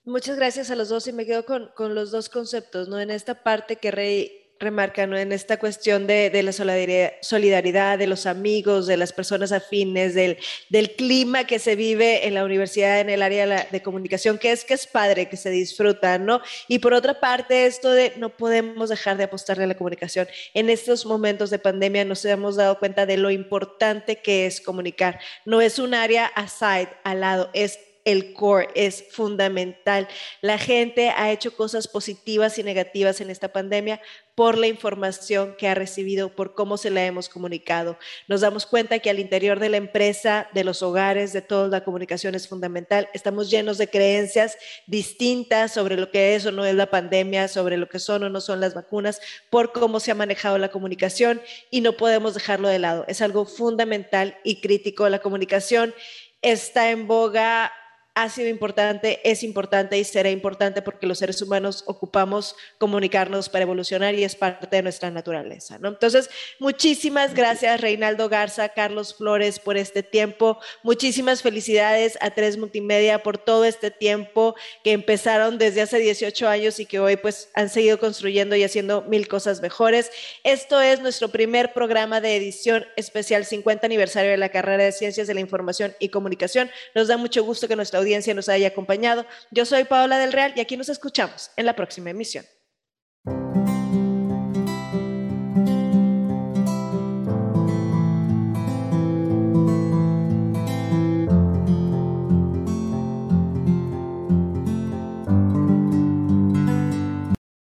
Muchas 0.05 0.37
gracias 0.37 0.71
a 0.71 0.77
los 0.77 0.89
dos 0.89 1.07
y 1.07 1.13
me 1.13 1.25
quedo 1.25 1.45
con, 1.45 1.71
con, 1.77 1.95
los 1.95 2.11
dos 2.11 2.29
conceptos, 2.29 2.89
¿no? 2.89 2.99
En 2.99 3.11
esta 3.11 3.43
parte 3.45 3.77
que 3.77 3.93
Rey 3.93 4.43
remarca 4.63 5.03
en 5.03 5.33
esta 5.33 5.59
cuestión 5.59 6.07
de, 6.07 6.43
la 6.43 6.53
solidaridad, 6.53 7.99
de 7.99 8.07
los 8.07 8.27
amigos, 8.27 8.87
de 8.87 8.97
las 8.97 9.13
personas 9.13 9.53
afines, 9.53 10.15
del, 10.15 10.39
del, 10.71 10.93
clima 10.93 11.45
que 11.45 11.59
se 11.59 11.77
vive 11.77 12.27
en 12.27 12.35
la 12.35 12.45
universidad, 12.45 13.01
en 13.01 13.11
el 13.11 13.23
área 13.23 13.67
de, 13.71 13.83
comunicación, 13.83 14.39
que 14.39 14.53
es 14.53 14.65
que 14.65 14.75
es 14.75 14.87
padre, 14.87 15.29
que 15.29 15.37
se 15.37 15.51
disfruta, 15.51 16.19
¿no? 16.19 16.41
Y 16.69 16.79
por 16.79 16.95
otra 16.95 17.21
parte, 17.21 17.67
esto 17.67 17.91
de 17.91 18.13
no 18.17 18.31
podemos 18.31 18.89
dejar 18.89 19.17
de 19.17 19.25
apostarle 19.25 19.65
a 19.65 19.67
la 19.67 19.77
comunicación. 19.77 20.29
En 20.55 20.71
estos 20.71 21.05
momentos 21.05 21.51
de 21.51 21.59
pandemia 21.59 22.05
nos 22.05 22.25
hemos 22.25 22.57
dado 22.57 22.79
cuenta 22.79 23.05
de 23.05 23.17
lo 23.17 23.31
importante 23.31 24.17
que 24.23 24.47
es 24.47 24.61
comunicar. 24.61 25.19
No 25.45 25.61
es 25.61 25.79
un 25.79 25.95
área 25.95 26.27
aside, 26.27 26.89
al 27.05 27.21
lado, 27.21 27.51
es 27.53 27.79
el 28.05 28.33
core 28.33 28.69
es 28.75 29.05
fundamental. 29.11 30.09
La 30.41 30.59
gente 30.59 31.11
ha 31.11 31.31
hecho 31.31 31.55
cosas 31.57 31.89
positivas 31.89 32.59
y 32.59 32.63
negativas 32.63 33.21
en 33.21 33.31
esta 33.31 33.53
pandemia 33.53 34.01
por 34.35 34.57
la 34.57 34.67
información 34.67 35.55
que 35.59 35.69
ha 35.69 35.75
recibido, 35.75 36.35
por 36.35 36.55
cómo 36.55 36.79
se 36.79 36.91
la 36.91 37.05
hemos 37.05 37.29
comunicado. 37.29 37.99
Nos 38.29 38.41
damos 38.41 38.65
cuenta 38.65 38.99
que 38.99 39.11
al 39.11 39.19
interior 39.19 39.61
de 39.61 39.69
la 39.69 39.77
empresa, 39.77 40.49
de 40.55 40.65
los 40.65 40.83
hogares, 40.83 41.33
de 41.33 41.43
toda 41.43 41.69
la 41.69 41.85
comunicación 41.85 42.35
es 42.35 42.49
fundamental. 42.49 43.09
Estamos 43.13 43.51
llenos 43.51 43.77
de 43.77 43.89
creencias 43.89 44.57
distintas 44.87 45.73
sobre 45.73 45.97
lo 45.97 46.11
que 46.11 46.35
es 46.35 46.47
o 46.47 46.53
no 46.53 46.65
es 46.65 46.75
la 46.75 46.91
pandemia, 46.91 47.49
sobre 47.49 47.77
lo 47.77 47.89
que 47.89 47.99
son 47.99 48.23
o 48.25 48.31
no 48.31 48.41
son 48.41 48.61
las 48.61 48.75
vacunas, 48.75 49.21
por 49.51 49.73
cómo 49.73 50.01
se 50.01 50.11
ha 50.11 50.15
manejado 50.15 50.57
la 50.57 50.71
comunicación 50.71 51.43
y 51.71 51.83
no 51.83 51.93
podemos 51.93 52.33
dejarlo 52.35 52.69
de 52.69 52.79
lado. 52.79 53.05
Es 53.09 53.21
algo 53.21 53.45
fundamental 53.45 54.39
y 54.45 54.61
crítico. 54.61 55.09
La 55.11 55.19
comunicación 55.19 55.95
está 56.41 56.91
en 56.91 57.07
boga 57.07 57.71
ha 58.15 58.29
sido 58.29 58.49
importante, 58.51 59.21
es 59.25 59.43
importante 59.43 59.99
y 59.99 60.05
será 60.05 60.29
importante 60.29 60.83
porque 60.83 61.07
los 61.07 61.19
seres 61.19 61.41
humanos 61.41 61.83
ocupamos 61.87 62.55
comunicarnos 62.77 63.49
para 63.49 63.63
evolucionar 63.63 64.15
y 64.15 64.25
es 64.25 64.37
parte 64.37 64.69
de 64.77 64.83
nuestra 64.83 65.11
naturaleza. 65.11 65.79
¿no? 65.79 65.89
Entonces, 65.89 66.29
muchísimas 66.59 67.33
gracias 67.33 67.81
Reinaldo 67.81 68.29
Garza, 68.29 68.69
Carlos 68.69 69.15
Flores 69.15 69.59
por 69.59 69.79
este 69.79 70.03
tiempo. 70.03 70.59
Muchísimas 70.83 71.41
felicidades 71.41 72.19
a 72.21 72.31
Tres 72.31 72.59
Multimedia 72.59 73.23
por 73.23 73.39
todo 73.39 73.65
este 73.65 73.91
tiempo 73.91 74.57
que 74.85 74.93
empezaron 74.93 75.57
desde 75.57 75.81
hace 75.81 75.99
18 75.99 76.49
años 76.49 76.81
y 76.81 76.87
que 76.87 77.01
hoy 77.01 77.17
pues 77.17 77.49
han 77.55 77.71
seguido 77.71 77.99
construyendo 77.99 78.55
y 78.57 78.63
haciendo 78.63 79.03
mil 79.03 79.27
cosas 79.27 79.63
mejores. 79.63 80.11
Esto 80.45 80.83
es 80.83 81.01
nuestro 81.01 81.29
primer 81.29 81.73
programa 81.73 82.21
de 82.21 82.37
edición 82.37 82.85
especial 82.97 83.47
50 83.47 83.87
aniversario 83.87 84.33
de 84.33 84.37
la 84.37 84.51
carrera 84.51 84.85
de 84.85 84.93
Ciencias 84.93 85.27
de 85.27 85.35
la 85.35 85.41
Información 85.41 85.95
y 85.99 86.11
Comunicación. 86.11 86.71
Nos 86.95 87.09
da 87.09 87.17
mucho 87.17 87.43
gusto 87.43 87.69
que 87.69 87.77
nuestra 87.77 88.02
audiencia 88.03 88.35
nos 88.35 88.49
haya 88.49 88.69
acompañado. 88.69 89.27
Yo 89.51 89.65
soy 89.65 89.85
Paola 89.85 90.19
del 90.19 90.33
Real 90.33 90.53
y 90.55 90.61
aquí 90.61 90.77
nos 90.77 90.89
escuchamos 90.89 91.51
en 91.57 91.67
la 91.67 91.75
próxima 91.75 92.11
emisión. 92.11 92.45